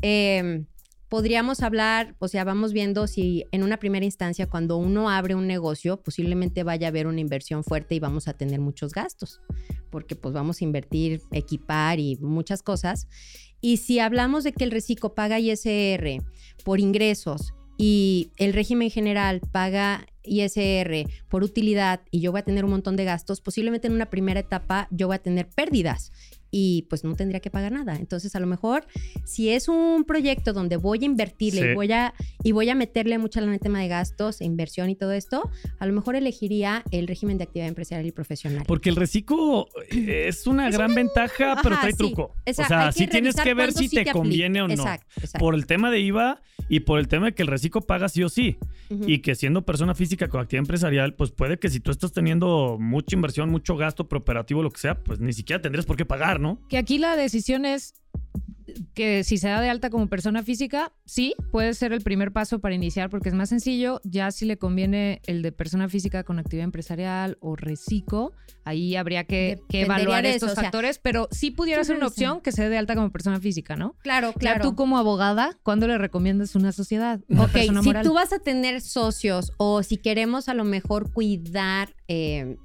Eh, 0.04 0.66
podríamos 1.14 1.62
hablar, 1.62 2.16
o 2.18 2.28
sea, 2.28 2.44
vamos 2.44 2.74
viendo 2.74 3.08
si 3.08 3.46
en 3.52 3.62
una 3.62 3.78
primera 3.78 4.04
instancia, 4.04 4.50
cuando 4.50 4.78
uno 4.78 5.12
abre 5.12 5.34
un 5.34 5.48
negocio, 5.48 6.02
posiblemente 6.02 6.64
vaya 6.64 6.88
a 6.88 6.90
haber 6.90 7.08
una 7.08 7.22
inversión 7.22 7.64
fuerte 7.64 7.96
y 7.96 8.00
vamos 8.00 8.28
a 8.28 8.34
tener 8.34 8.60
muchos 8.60 8.94
gastos, 8.94 9.40
porque 9.92 10.16
pues 10.16 10.34
vamos 10.34 10.60
a 10.60 10.64
invertir, 10.64 11.22
equipar 11.32 12.00
y 12.00 12.18
muchas 12.18 12.64
cosas. 12.64 13.08
Y 13.62 13.78
si 13.78 14.00
hablamos 14.00 14.44
de 14.44 14.54
que 14.54 14.64
el 14.64 14.72
reciclo 14.72 15.14
paga 15.14 15.40
ISR 15.40 16.24
por 16.66 16.80
ingresos 16.80 17.54
y 17.78 18.32
el 18.38 18.52
régimen 18.52 18.90
general 18.90 19.40
paga 19.52 20.08
ISR 20.24 21.08
por 21.30 21.44
utilidad 21.44 22.02
y 22.10 22.22
yo 22.22 22.32
voy 22.32 22.40
a 22.40 22.44
tener 22.44 22.66
un 22.66 22.72
montón 22.72 22.96
de 22.96 23.06
gastos, 23.06 23.40
posiblemente 23.40 23.88
en 23.88 23.94
una 23.94 24.10
primera 24.10 24.40
etapa 24.40 24.88
yo 24.90 25.06
voy 25.06 25.16
a 25.18 25.20
tener 25.20 25.48
pérdidas 25.48 26.12
y 26.56 26.84
pues 26.84 27.04
no 27.04 27.16
tendría 27.16 27.40
que 27.40 27.50
pagar 27.50 27.72
nada. 27.72 27.96
Entonces, 27.96 28.36
a 28.36 28.40
lo 28.40 28.46
mejor 28.46 28.86
si 29.26 29.50
es 29.50 29.68
un 29.68 30.04
proyecto 30.06 30.54
donde 30.54 30.78
voy 30.78 31.00
a 31.02 31.06
invertirle 31.06 31.62
Sí. 31.62 31.68
y 31.70 31.74
voy 31.74 31.92
a 31.92 32.14
y 32.44 32.52
voy 32.52 32.70
a 32.70 32.76
meterle 32.76 33.18
mucho 33.18 33.40
el 33.40 33.60
tema 33.60 33.80
de 33.82 33.88
gastos, 33.88 34.40
e 34.40 34.46
inversión 34.46 34.90
y 34.92 34.96
todo 34.96 35.14
esto, 35.14 35.50
a 35.80 35.86
lo 35.88 35.94
mejor 35.94 36.16
elegiría 36.16 36.84
el 36.92 37.08
régimen 37.08 37.38
de 37.40 37.46
actividad 37.46 37.68
empresarial 37.70 38.06
y 38.06 38.12
profesional. 38.12 38.64
Porque 38.68 38.90
el 38.90 38.96
reciclo 38.96 39.68
es 39.90 40.46
una 40.46 40.70
gran 40.70 40.94
ventaja, 40.94 41.58
pero 41.64 41.74
Ajá, 41.76 41.82
trae 41.82 41.92
sí. 41.94 41.98
truco. 41.98 42.36
Esa- 42.46 42.64
o 42.64 42.68
sea, 42.68 42.92
sí 42.92 43.08
tienes 43.08 43.36
que 43.36 43.54
ver 43.56 43.72
si 43.74 43.88
sí 43.88 43.96
te 43.96 44.12
conviene 44.12 44.62
o 44.62 44.68
no. 44.68 44.74
Exacto, 44.76 45.08
exacto. 45.18 45.40
Por 45.40 45.56
el 45.56 45.66
tema 45.66 45.90
de 45.90 46.02
IVA 46.02 46.42
y 46.70 46.82
por 46.82 47.00
el 47.00 47.08
tema 47.08 47.26
de 47.28 47.34
que 47.34 47.42
el 47.42 47.48
reciclo 47.48 47.82
paga 47.82 48.08
sí 48.10 48.24
o 48.24 48.30
sí. 48.30 48.58
Y 49.08 49.20
que 49.20 49.34
siendo 49.34 49.64
persona 49.66 49.96
física 49.96 50.28
con 50.28 50.40
actividad 50.42 50.60
empresarial, 50.66 51.16
pues 51.16 51.32
puede 51.32 51.58
que 51.58 51.70
si 51.70 51.80
tú 51.80 51.90
estás 51.90 52.12
teniendo 52.12 52.78
mucha 52.80 53.16
inversión, 53.16 53.50
mucho 53.50 53.76
gasto 53.76 54.08
preoperativo, 54.08 54.62
lo 54.62 54.70
que 54.70 54.80
sea, 54.80 55.00
pues 55.02 55.20
ni 55.20 55.34
siquiera 55.34 55.60
tendrías 55.62 55.86
por 55.88 55.96
qué 55.98 56.06
pagar, 56.06 56.40
¿no? 56.44 56.60
Que 56.70 56.78
aquí 56.78 57.00
la 57.00 57.16
decisión 57.16 57.66
es 57.66 57.96
que 58.94 59.24
si 59.24 59.38
se 59.38 59.48
da 59.48 59.62
de 59.62 59.70
alta 59.70 59.90
como 59.90 60.08
persona 60.08 60.44
física, 60.44 60.92
sí, 61.06 61.36
puede 61.52 61.74
ser 61.74 61.94
el 61.94 62.02
primer 62.02 62.32
paso 62.32 62.60
para 62.60 62.76
iniciar 62.76 63.10
porque 63.10 63.30
es 63.30 63.36
más 63.36 63.50
sencillo. 63.50 64.00
Ya 64.04 64.32
si 64.32 64.46
le 64.46 64.58
conviene 64.58 65.22
el 65.26 65.42
de 65.42 65.52
persona 65.52 65.90
física 65.90 66.24
con 66.24 66.40
actividad 66.40 66.66
empresarial 66.66 67.38
o 67.42 67.56
reciclo, 67.56 68.32
ahí 68.64 68.96
habría 68.96 69.26
que, 69.26 69.60
evaluar 69.70 70.26
estos 70.26 70.44
eso, 70.44 70.52
o 70.52 70.56
sea, 70.56 70.64
factores, 70.66 71.00
pero 71.00 71.28
sí 71.32 71.52
pudiera 71.52 71.84
ser 71.84 71.98
una 71.98 72.08
opción 72.08 72.42
que 72.42 72.52
se 72.52 72.64
dé 72.64 72.70
de 72.70 72.78
alta 72.78 72.96
como 72.96 73.12
persona 73.12 73.40
física, 73.40 73.76
¿no? 73.76 73.96
Claro, 74.00 74.32
Ya 74.34 74.40
claro. 74.40 74.62
tú 74.64 74.76
como 74.76 74.98
abogada, 74.98 75.58
¿cuándo 75.64 75.88
le 75.88 75.98
recomiendas 75.98 76.56
una 76.56 76.72
sociedad? 76.72 77.20
Una 77.28 77.44
Ok, 77.46 77.52
persona 77.52 77.82
si 77.82 77.94
tú 78.08 78.14
vas 78.14 78.34
a 78.34 78.40
tener 78.40 78.82
socios 78.82 79.52
o 79.58 79.84
si 79.84 79.98
queremos 79.98 80.50
a 80.50 80.54
lo 80.54 80.64
mejor 80.64 81.12
cuidar 81.12 81.96
eh, 82.08 82.58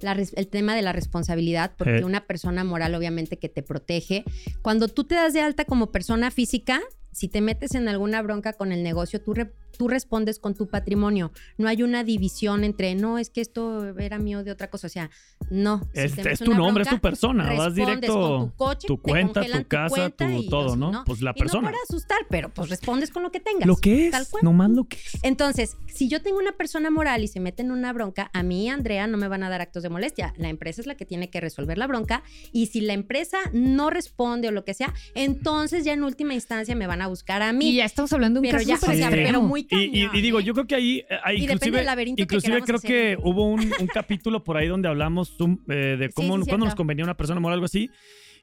la 0.00 0.12
el 0.12 0.48
tema 0.48 0.74
de 0.74 0.82
la 0.82 0.92
responsabilidad, 0.92 1.72
porque 1.76 1.98
Eh. 1.98 2.04
una 2.04 2.26
persona 2.26 2.64
moral 2.64 2.94
obviamente 2.94 3.38
que 3.38 3.48
te 3.48 3.62
protege, 3.62 4.24
cuando 4.62 4.88
tú 4.88 5.04
te 5.04 5.14
das 5.14 5.32
de 5.32 5.40
alta 5.40 5.64
como 5.64 5.90
persona 5.92 6.30
física, 6.30 6.80
si 7.16 7.28
te 7.28 7.40
metes 7.40 7.74
en 7.74 7.88
alguna 7.88 8.20
bronca 8.20 8.52
con 8.52 8.72
el 8.72 8.82
negocio, 8.82 9.22
tú, 9.22 9.32
re- 9.32 9.50
tú 9.78 9.88
respondes 9.88 10.38
con 10.38 10.54
tu 10.54 10.66
patrimonio. 10.68 11.32
No 11.56 11.66
hay 11.66 11.82
una 11.82 12.04
división 12.04 12.62
entre, 12.62 12.94
no, 12.94 13.16
es 13.16 13.30
que 13.30 13.40
esto 13.40 13.96
era 13.98 14.18
mío 14.18 14.44
de 14.44 14.50
otra 14.50 14.68
cosa. 14.68 14.86
O 14.86 14.90
sea, 14.90 15.08
no. 15.50 15.88
si 15.94 16.00
Es, 16.00 16.38
tu 16.40 16.52
nombre, 16.52 16.82
es 16.82 16.90
tu 16.90 16.98
persona. 17.00 17.50
Vas 17.54 17.74
directo. 17.74 18.12
con 18.12 18.50
tu 18.50 18.56
coche, 18.56 18.86
tu 18.86 19.00
cuenta, 19.00 19.40
tu 19.42 19.64
casa, 19.66 19.88
cuenta 19.88 20.28
tu 20.30 20.46
todo, 20.50 20.68
así, 20.72 20.78
¿no? 20.78 21.04
Pues 21.06 21.22
la 21.22 21.30
Y 21.30 21.32
no 21.32 21.38
persona. 21.38 21.68
para 21.68 21.78
asustar, 21.88 22.18
pero 22.28 22.50
pues 22.52 22.68
respondes 22.68 23.10
con 23.10 23.22
lo 23.22 23.32
que 23.32 23.40
tengas. 23.40 23.66
Lo 23.66 23.76
que 23.76 24.06
es, 24.08 24.12
Tal 24.12 24.26
cual. 24.28 24.44
nomás 24.44 24.70
lo 24.72 24.84
que 24.84 24.98
es. 24.98 25.18
Entonces, 25.22 25.78
si 25.86 26.08
yo 26.10 26.20
tengo 26.20 26.36
una 26.38 26.52
persona 26.52 26.90
moral 26.90 27.24
y 27.24 27.28
se 27.28 27.40
mete 27.40 27.62
en 27.62 27.70
una 27.70 27.94
bronca, 27.94 28.30
a 28.34 28.42
mí, 28.42 28.68
Andrea, 28.68 29.06
no 29.06 29.16
me 29.16 29.28
van 29.28 29.42
a 29.42 29.48
dar 29.48 29.62
actos 29.62 29.82
de 29.82 29.88
molestia. 29.88 30.34
La 30.36 30.50
empresa 30.50 30.82
es 30.82 30.86
la 30.86 30.96
que 30.96 31.06
tiene 31.06 31.30
que 31.30 31.40
resolver 31.40 31.78
la 31.78 31.86
bronca. 31.86 32.22
Y 32.52 32.66
si 32.66 32.82
la 32.82 32.92
empresa 32.92 33.38
no 33.54 33.88
responde 33.88 34.48
o 34.48 34.50
lo 34.52 34.66
que 34.66 34.74
sea, 34.74 34.92
entonces 35.14 35.84
ya 35.86 35.94
en 35.94 36.04
última 36.04 36.34
instancia 36.34 36.74
me 36.76 36.86
van 36.86 37.00
a 37.00 37.05
buscar 37.08 37.42
a 37.42 37.52
mí. 37.52 37.70
Y 37.70 37.74
ya 37.76 37.84
estamos 37.84 38.12
hablando 38.12 38.40
de 38.40 38.46
un 38.48 38.52
pero 38.52 38.58
caso 38.58 38.68
ya, 38.68 38.74
o 38.76 38.78
sea, 38.78 38.94
Sí. 38.94 39.02
extremo. 39.02 39.26
pero 39.28 39.42
muy 39.42 39.66
Y, 39.70 39.76
y- 39.76 39.84
y 40.02 40.06
cañón, 40.06 40.22
digo, 40.22 40.40
¿eh? 40.40 40.44
yo 40.44 40.54
creo 40.54 40.66
que 40.66 40.74
ahí, 40.74 40.98
eh, 40.98 41.16
ahí 41.24 41.36
Y 41.36 41.40
depende 41.40 41.52
inclusive, 41.54 41.76
del 41.78 41.86
laberinto 41.86 42.16
que 42.16 42.22
inclusive 42.22 42.52
queramos 42.52 42.66
creo 42.66 42.76
hacer, 42.78 42.90
que 42.90 43.22
¿no? 43.22 43.30
hubo 43.30 43.50
un, 43.50 43.60
un 43.80 43.86
capítulo 43.86 44.44
por 44.44 44.56
ahí 44.56 44.68
donde 44.68 44.88
hablamos 44.88 45.36
eh, 45.68 45.96
de 45.98 46.10
cómo, 46.14 46.36
sí, 46.42 46.48
cuándo 46.48 46.66
nos 46.66 46.74
convenía 46.74 47.04
una 47.04 47.16
persona 47.16 47.40
moral, 47.40 47.54
algo 47.54 47.66
así. 47.66 47.90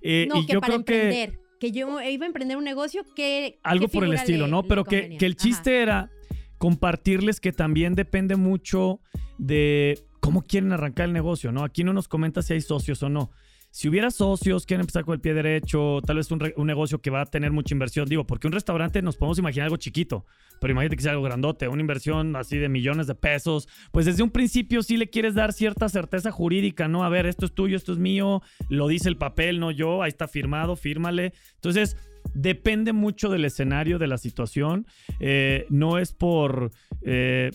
Eh, 0.01 0.27
No, 0.29 0.39
y 0.41 0.45
que 0.45 0.53
yo 0.53 0.61
para 0.61 0.73
creo 0.75 0.85
que 0.85 0.93
emprender. 0.95 1.39
Que 1.59 1.71
yo 1.71 2.01
iba 2.01 2.25
a 2.25 2.27
emprender 2.27 2.57
un 2.57 2.63
negocio 2.65 3.03
que. 3.15 3.57
algo 3.63 3.87
por 3.87 4.03
el 4.03 4.13
estilo, 4.13 4.47
¿no? 4.47 4.63
Pero 4.63 4.83
que, 4.83 5.15
que 5.17 5.25
el 5.25 5.35
chiste 5.37 5.81
era 5.81 6.09
compartirles 6.57 7.39
que 7.39 7.51
también 7.51 7.95
depende 7.95 8.35
mucho 8.35 8.99
de 9.37 9.99
cómo 10.19 10.41
quieren 10.41 10.71
arrancar 10.71 11.07
el 11.07 11.13
negocio, 11.13 11.51
¿no? 11.51 11.63
Aquí 11.63 11.83
no 11.83 11.93
nos 11.93 12.07
comenta 12.07 12.41
si 12.41 12.53
hay 12.53 12.61
socios 12.61 13.01
o 13.03 13.09
no. 13.09 13.31
Si 13.73 13.89
hubiera 13.89 14.11
socios, 14.11 14.67
quieren 14.67 14.81
empezar 14.81 15.03
con 15.03 15.15
el 15.15 15.19
pie 15.19 15.33
derecho, 15.33 15.99
tal 16.05 16.17
vez 16.17 16.29
un, 16.29 16.67
negocio 16.67 17.01
que 17.01 17.09
va 17.09 17.21
a 17.21 17.25
tener 17.25 17.51
mucha 17.51 17.73
inversión. 17.73 18.07
Digo, 18.07 18.23
porque 18.23 18.45
un 18.45 18.53
restaurante 18.53 19.01
nos 19.01 19.17
podemos 19.17 19.39
imaginar 19.39 19.65
algo 19.65 19.77
chiquito, 19.77 20.27
pero 20.61 20.73
imagínate 20.73 20.95
que 20.95 21.01
sea 21.01 21.13
algo 21.13 21.23
grandote, 21.23 21.67
una 21.67 21.81
inversión 21.81 22.35
así 22.35 22.59
de 22.59 22.69
millones 22.69 23.07
de 23.07 23.15
pesos. 23.15 23.67
Pues 23.91 24.05
desde 24.05 24.21
un 24.21 24.29
principio 24.29 24.83
sí 24.83 24.95
le 24.95 25.09
quieres 25.09 25.33
dar 25.33 25.53
cierta 25.53 25.89
certeza 25.89 26.29
jurídica, 26.29 26.87
¿no? 26.87 27.03
A 27.03 27.09
ver, 27.09 27.25
esto 27.25 27.47
es 27.47 27.55
tuyo, 27.55 27.75
esto 27.75 27.93
es 27.93 27.97
mío, 27.97 28.43
lo 28.69 28.87
dice 28.87 29.09
el 29.09 29.17
papel, 29.17 29.59
no 29.59 29.71
yo, 29.71 30.03
ahí 30.03 30.09
está 30.09 30.27
firmado, 30.27 30.75
fírmale. 30.75 31.33
Entonces, 31.55 31.97
depende 32.35 32.93
mucho 32.93 33.29
del 33.29 33.43
escenario, 33.43 33.97
de 33.97 34.05
la 34.05 34.19
situación. 34.19 34.85
Eh, 35.19 35.65
no 35.71 35.97
es 35.97 36.13
por 36.13 36.69
eh, 37.01 37.49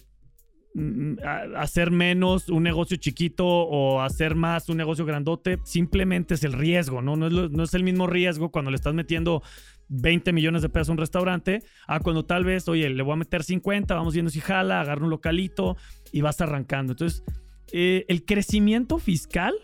hacer 1.56 1.90
menos 1.90 2.48
un 2.48 2.62
negocio 2.62 2.96
chiquito 2.96 3.46
o 3.46 4.00
hacer 4.00 4.34
más 4.34 4.68
un 4.68 4.76
negocio 4.76 5.04
grandote. 5.04 5.58
Simplemente 5.64 6.34
es 6.34 6.44
el 6.44 6.52
riesgo, 6.52 7.02
¿no? 7.02 7.16
No 7.16 7.26
es, 7.26 7.50
no 7.50 7.62
es 7.62 7.74
el 7.74 7.84
mismo 7.84 8.06
riesgo 8.06 8.50
cuando 8.50 8.70
le 8.70 8.76
estás 8.76 8.94
metiendo 8.94 9.42
20 9.88 10.32
millones 10.32 10.62
de 10.62 10.68
pesos 10.68 10.90
a 10.90 10.92
un 10.92 10.98
restaurante 10.98 11.62
a 11.86 12.00
cuando 12.00 12.24
tal 12.24 12.44
vez, 12.44 12.68
oye, 12.68 12.88
le 12.90 13.02
voy 13.02 13.14
a 13.14 13.16
meter 13.16 13.42
50, 13.42 13.94
vamos 13.94 14.12
viendo 14.14 14.30
si 14.30 14.40
jala, 14.40 14.80
agarra 14.80 15.04
un 15.04 15.10
localito 15.10 15.76
y 16.12 16.20
vas 16.20 16.40
arrancando. 16.40 16.92
Entonces, 16.92 17.24
eh, 17.72 18.04
el 18.08 18.24
crecimiento 18.24 18.98
fiscal 18.98 19.54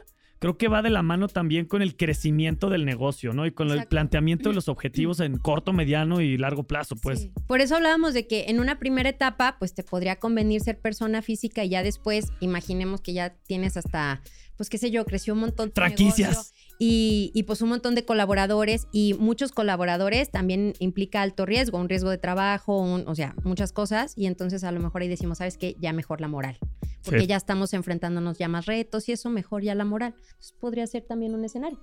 creo 0.45 0.59
que 0.59 0.69
va 0.69 0.83
de 0.83 0.91
la 0.91 1.01
mano 1.01 1.27
también 1.29 1.65
con 1.65 1.81
el 1.81 1.97
crecimiento 1.97 2.69
del 2.69 2.85
negocio, 2.85 3.33
¿no? 3.33 3.47
Y 3.47 3.53
con 3.53 3.71
el 3.71 3.87
planteamiento 3.87 4.51
de 4.51 4.55
los 4.55 4.69
objetivos 4.69 5.21
en 5.21 5.39
corto, 5.39 5.73
mediano 5.73 6.21
y 6.21 6.37
largo 6.37 6.65
plazo, 6.65 6.97
pues. 6.97 7.21
Sí. 7.23 7.33
Por 7.47 7.63
eso 7.63 7.77
hablábamos 7.77 8.13
de 8.13 8.27
que 8.27 8.45
en 8.49 8.61
una 8.61 8.79
primera 8.79 9.09
etapa, 9.09 9.57
pues 9.59 9.73
te 9.75 9.83
podría 9.83 10.17
convenir 10.17 10.61
ser 10.61 10.79
persona 10.79 11.23
física 11.23 11.65
y 11.65 11.71
ya 11.71 11.83
después, 11.83 12.27
imaginemos 12.41 13.01
que 13.01 13.15
ya 13.15 13.31
tienes 13.47 13.79
hasta, 13.79 14.21
pues 14.59 14.69
qué 14.69 14.77
sé 14.77 14.91
yo, 14.91 15.07
creció 15.07 15.33
un 15.33 15.41
montón 15.41 15.71
tu 15.71 15.77
Franquicias. 15.81 16.53
y, 16.79 17.31
y, 17.35 17.45
pues 17.45 17.63
un 17.63 17.71
montón 17.71 17.95
de 17.95 18.05
colaboradores 18.05 18.87
y 18.93 19.15
muchos 19.15 19.51
colaboradores 19.51 20.31
también 20.31 20.75
implica 20.79 21.23
alto 21.23 21.47
riesgo, 21.47 21.79
un 21.79 21.89
riesgo 21.89 22.11
de 22.11 22.19
trabajo, 22.19 22.79
un- 22.83 23.05
o 23.09 23.15
sea, 23.15 23.35
muchas 23.45 23.73
cosas 23.73 24.13
y 24.17 24.27
entonces 24.27 24.63
a 24.65 24.73
lo 24.73 24.81
mejor 24.81 25.01
ahí 25.03 25.09
decimos, 25.09 25.39
¿sabes 25.39 25.57
qué? 25.57 25.75
Ya 25.81 25.93
mejor 25.95 26.21
la 26.21 26.29
moral, 26.29 26.59
porque 27.05 27.21
Sí. 27.21 27.27
ya 27.27 27.37
estamos 27.37 27.73
enfrentándonos 27.75 28.39
ya 28.39 28.49
más 28.49 28.67
retos 28.67 29.09
y 29.09 29.13
eso 29.13 29.31
mejor 29.31 29.63
ya 29.63 29.75
la 29.75 29.85
moral. 29.85 30.15
Entonces 30.17 30.53
podría 30.59 30.87
ser 30.87 31.03
también 31.05 31.35
un 31.35 31.45
escenario. 31.45 31.81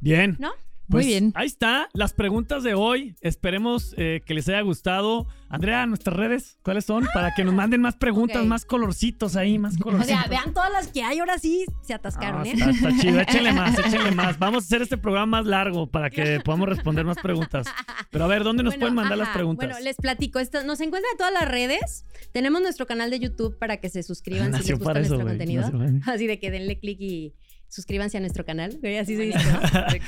Bien. 0.00 0.36
¿No? 0.38 0.52
Muy 0.88 1.02
Pues, 1.02 1.06
bien. 1.06 1.32
Ahí 1.34 1.46
está, 1.48 1.88
las 1.94 2.12
preguntas 2.12 2.62
de 2.62 2.74
hoy. 2.74 3.16
Esperemos 3.20 3.92
eh, 3.96 4.20
que 4.24 4.34
les 4.34 4.48
haya 4.48 4.60
gustado. 4.60 5.26
Andrea, 5.48 5.86
nuestras 5.86 6.16
redes, 6.16 6.58
¿cuáles 6.62 6.84
son? 6.84 7.06
Para 7.14 7.32
que 7.34 7.44
nos 7.44 7.54
manden 7.54 7.80
más 7.80 7.94
preguntas, 7.96 8.44
más 8.44 8.64
colorcitos 8.64 9.36
ahí, 9.36 9.58
más 9.58 9.76
O 9.76 9.84
colorcitos. 9.84 10.18
sea, 10.20 10.28
vean 10.28 10.52
todas 10.52 10.72
las 10.72 10.88
que 10.88 11.02
hay, 11.04 11.20
ahora 11.20 11.38
sí 11.38 11.64
se 11.82 11.94
atascaron, 11.94 12.42
Ah, 12.42 12.46
¿eh? 12.46 12.52
está, 12.52 12.70
está 12.70 12.90
chido, 13.00 13.20
échenle 13.20 13.52
más, 13.52 13.78
échenle 13.86 14.10
más. 14.10 14.38
Vamos 14.40 14.64
a 14.64 14.66
hacer 14.66 14.82
este 14.82 14.96
programa 14.98 15.38
más 15.38 15.46
largo 15.46 15.86
para 15.88 16.10
que 16.10 16.40
podamos 16.44 16.68
responder 16.68 17.04
más 17.04 17.18
preguntas. 17.18 17.66
Pero 18.10 18.24
a 18.24 18.28
ver, 18.28 18.42
¿dónde 18.44 18.62
nos 18.64 18.72
Bueno, 18.72 18.80
pueden 18.80 18.94
mandar 18.94 19.18
las 19.18 19.28
preguntas? 19.30 19.68
Bueno, 19.68 19.80
les 19.84 19.96
platico. 19.96 20.38
Esto, 20.40 20.62
nos 20.64 20.80
encuentran 20.80 21.12
en 21.12 21.18
todas 21.18 21.32
las 21.32 21.46
redes. 21.48 22.04
Tenemos 22.32 22.60
nuestro 22.60 22.86
canal 22.86 23.10
de 23.10 23.20
YouTube 23.20 23.56
para 23.58 23.76
que 23.78 23.88
se 23.88 24.02
suscriban 24.02 24.52
si 24.62 24.70
les 24.70 24.78
gusta 24.78 24.98
eso, 25.00 25.14
nuestro 25.14 25.28
contenido. 25.28 25.70
nació 25.70 26.12
Así 26.12 26.26
de 26.26 26.38
que 26.40 26.50
denle 26.50 26.78
clic 26.80 27.00
y 27.00 27.34
suscríbanse 27.68 28.16
a 28.16 28.20
nuestro 28.20 28.44
canal. 28.44 28.78
Así 29.00 29.16
se 29.16 29.22
dice. 29.22 29.38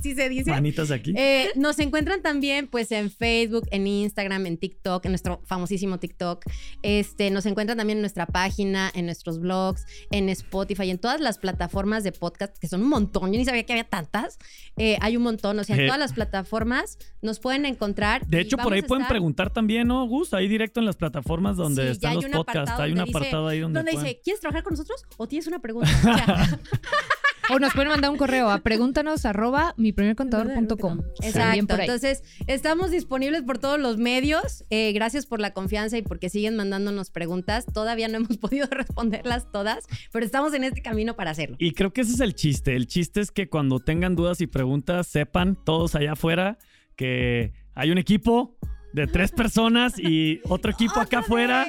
Así 0.00 0.14
se 0.14 0.28
dice. 0.28 0.50
Manitas 0.50 0.90
aquí. 0.90 1.12
Eh, 1.16 1.50
nos 1.56 1.78
encuentran 1.78 2.22
también 2.22 2.66
pues 2.68 2.90
en 2.92 3.10
Facebook, 3.10 3.68
en 3.70 3.86
Instagram, 3.86 4.46
en 4.46 4.56
TikTok, 4.58 5.04
en 5.04 5.12
nuestro 5.12 5.40
famosísimo 5.44 5.98
TikTok. 5.98 6.44
Este, 6.82 7.30
nos 7.30 7.46
encuentran 7.46 7.76
también 7.78 7.98
en 7.98 8.02
nuestra 8.02 8.26
página, 8.26 8.90
en 8.94 9.04
nuestros 9.06 9.38
blogs, 9.40 9.84
en 10.10 10.28
Spotify, 10.30 10.90
en 10.90 10.98
todas 10.98 11.20
las 11.20 11.38
plataformas 11.38 12.02
de 12.02 12.12
podcast, 12.12 12.56
que 12.58 12.66
son 12.66 12.82
un 12.82 12.88
montón. 12.88 13.32
Yo 13.32 13.38
ni 13.38 13.44
sabía 13.44 13.64
que 13.64 13.72
había 13.74 13.84
tantas. 13.84 14.38
Eh, 14.76 14.96
hay 15.00 15.16
un 15.16 15.22
montón, 15.22 15.58
o 15.58 15.64
sea, 15.64 15.76
en 15.76 15.82
Eh. 15.82 15.86
todas 15.86 16.00
las 16.00 16.12
plataformas 16.14 16.98
nos 17.22 17.38
pueden 17.40 17.66
encontrar. 17.66 18.26
De 18.26 18.40
hecho, 18.40 18.56
por 18.56 18.72
ahí 18.72 18.82
pueden 18.82 19.02
estar 19.02 19.10
preguntar 19.14 19.50
también, 19.52 19.86
¿no, 19.88 20.06
Gus? 20.06 20.32
Ahí 20.34 20.48
directo 20.48 20.80
en 20.80 20.86
las 20.86 20.96
plataformas 20.96 21.56
donde 21.56 21.82
Sí, 21.84 21.88
están 21.92 22.10
hay 22.12 22.16
los 22.16 22.24
un 22.24 22.30
podcasts. 22.32 22.80
Hay 22.80 22.92
un 22.92 23.00
apartado 23.00 23.48
ahí 23.48 23.60
donde, 23.60 23.78
Donde 23.80 23.92
pueden- 23.92 24.06
dice, 24.06 24.20
¿quieres 24.24 24.40
trabajar 24.40 24.62
con 24.62 24.72
nosotros 24.72 25.02
o 25.18 25.28
tienes 25.28 25.46
una 25.46 25.58
pregunta? 25.60 25.90
O 26.00 26.02
sea, 26.02 26.60
O 27.52 27.58
nos 27.58 27.72
pueden 27.72 27.90
mandar 27.90 28.10
un 28.10 28.16
correo 28.16 28.50
a 28.50 28.58
pregúntanos 28.58 29.24
arroba 29.24 29.74
miprimercontador.com. 29.76 31.00
Exacto. 31.22 31.76
Entonces, 31.78 32.22
estamos 32.46 32.90
disponibles 32.90 33.42
por 33.42 33.58
todos 33.58 33.78
los 33.78 33.96
medios. 33.96 34.64
Eh, 34.70 34.92
gracias 34.92 35.26
por 35.26 35.40
la 35.40 35.52
confianza 35.52 35.98
y 35.98 36.02
porque 36.02 36.28
siguen 36.28 36.56
mandándonos 36.56 37.10
preguntas. 37.10 37.66
Todavía 37.66 38.08
no 38.08 38.18
hemos 38.18 38.36
podido 38.38 38.66
responderlas 38.70 39.50
todas, 39.50 39.86
pero 40.12 40.24
estamos 40.24 40.54
en 40.54 40.64
este 40.64 40.82
camino 40.82 41.16
para 41.16 41.32
hacerlo. 41.32 41.56
Y 41.58 41.72
creo 41.72 41.92
que 41.92 42.02
ese 42.02 42.12
es 42.12 42.20
el 42.20 42.34
chiste. 42.34 42.76
El 42.76 42.86
chiste 42.86 43.20
es 43.20 43.30
que 43.30 43.48
cuando 43.48 43.80
tengan 43.80 44.14
dudas 44.14 44.40
y 44.40 44.46
preguntas, 44.46 45.06
sepan 45.06 45.56
todos 45.64 45.94
allá 45.94 46.12
afuera 46.12 46.58
que 46.96 47.52
hay 47.74 47.90
un 47.90 47.98
equipo 47.98 48.58
de 48.92 49.06
tres 49.06 49.32
personas 49.32 49.98
y 49.98 50.40
otro 50.48 50.70
equipo 50.72 51.00
acá 51.00 51.20
afuera 51.20 51.66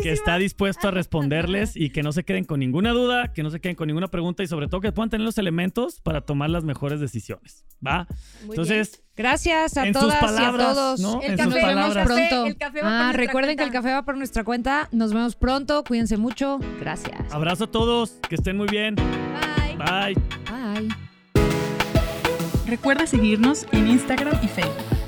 que 0.00 0.12
está 0.12 0.38
dispuesto 0.38 0.88
a 0.88 0.90
responderles 0.90 1.76
y 1.76 1.90
que 1.90 2.02
no 2.02 2.12
se 2.12 2.24
queden 2.24 2.44
con 2.44 2.60
ninguna 2.60 2.90
duda, 2.90 3.32
que 3.32 3.42
no 3.42 3.50
se 3.50 3.60
queden 3.60 3.76
con 3.76 3.88
ninguna 3.88 4.08
pregunta 4.08 4.42
y 4.42 4.46
sobre 4.46 4.68
todo 4.68 4.80
que 4.80 4.92
puedan 4.92 5.10
tener 5.10 5.24
los 5.24 5.38
elementos 5.38 6.00
para 6.00 6.20
tomar 6.20 6.50
las 6.50 6.64
mejores 6.64 7.00
decisiones. 7.00 7.64
¿Va? 7.84 8.06
Muy 8.42 8.50
Entonces, 8.50 9.02
Gracias 9.14 9.76
a 9.76 9.86
En 9.86 9.92
sus 9.92 10.02
todas 10.04 10.20
palabras, 10.20 10.68
y 10.68 10.70
a 10.70 10.74
todos. 10.74 11.00
¿no? 11.00 11.20
El 11.20 11.32
En 11.32 11.38
sus 11.38 11.52
café, 11.52 11.66
vemos 11.66 11.94
palabras. 11.94 11.96
el 11.96 12.02
café, 12.08 12.28
pronto. 12.28 12.46
el 12.46 12.56
café 12.56 12.78
va 12.78 12.82
por 12.82 12.92
ah, 12.92 13.02
nuestra 13.02 13.26
recuerden 13.26 13.56
que 13.56 13.62
el 13.64 13.68
cuenta. 13.68 13.78
café 13.82 13.94
va 13.94 14.04
por 14.04 14.16
nuestra 14.16 14.44
cuenta. 14.44 14.88
Nos 14.92 15.12
vemos 15.12 15.36
pronto. 15.36 15.84
Cuídense 15.84 16.16
mucho. 16.16 16.58
Gracias. 16.80 17.32
abrazo 17.32 17.64
a 17.64 17.70
todos, 17.70 18.18
que 18.28 18.36
estén 18.36 18.56
muy 18.56 18.68
bien. 18.68 18.94
Bye. 18.94 19.76
Bye. 19.76 20.14
Bye. 20.50 20.88
Recuerda 22.66 23.06
seguirnos 23.06 23.66
en 23.72 23.88
Instagram 23.88 24.38
y 24.42 24.48
Facebook. 24.48 25.01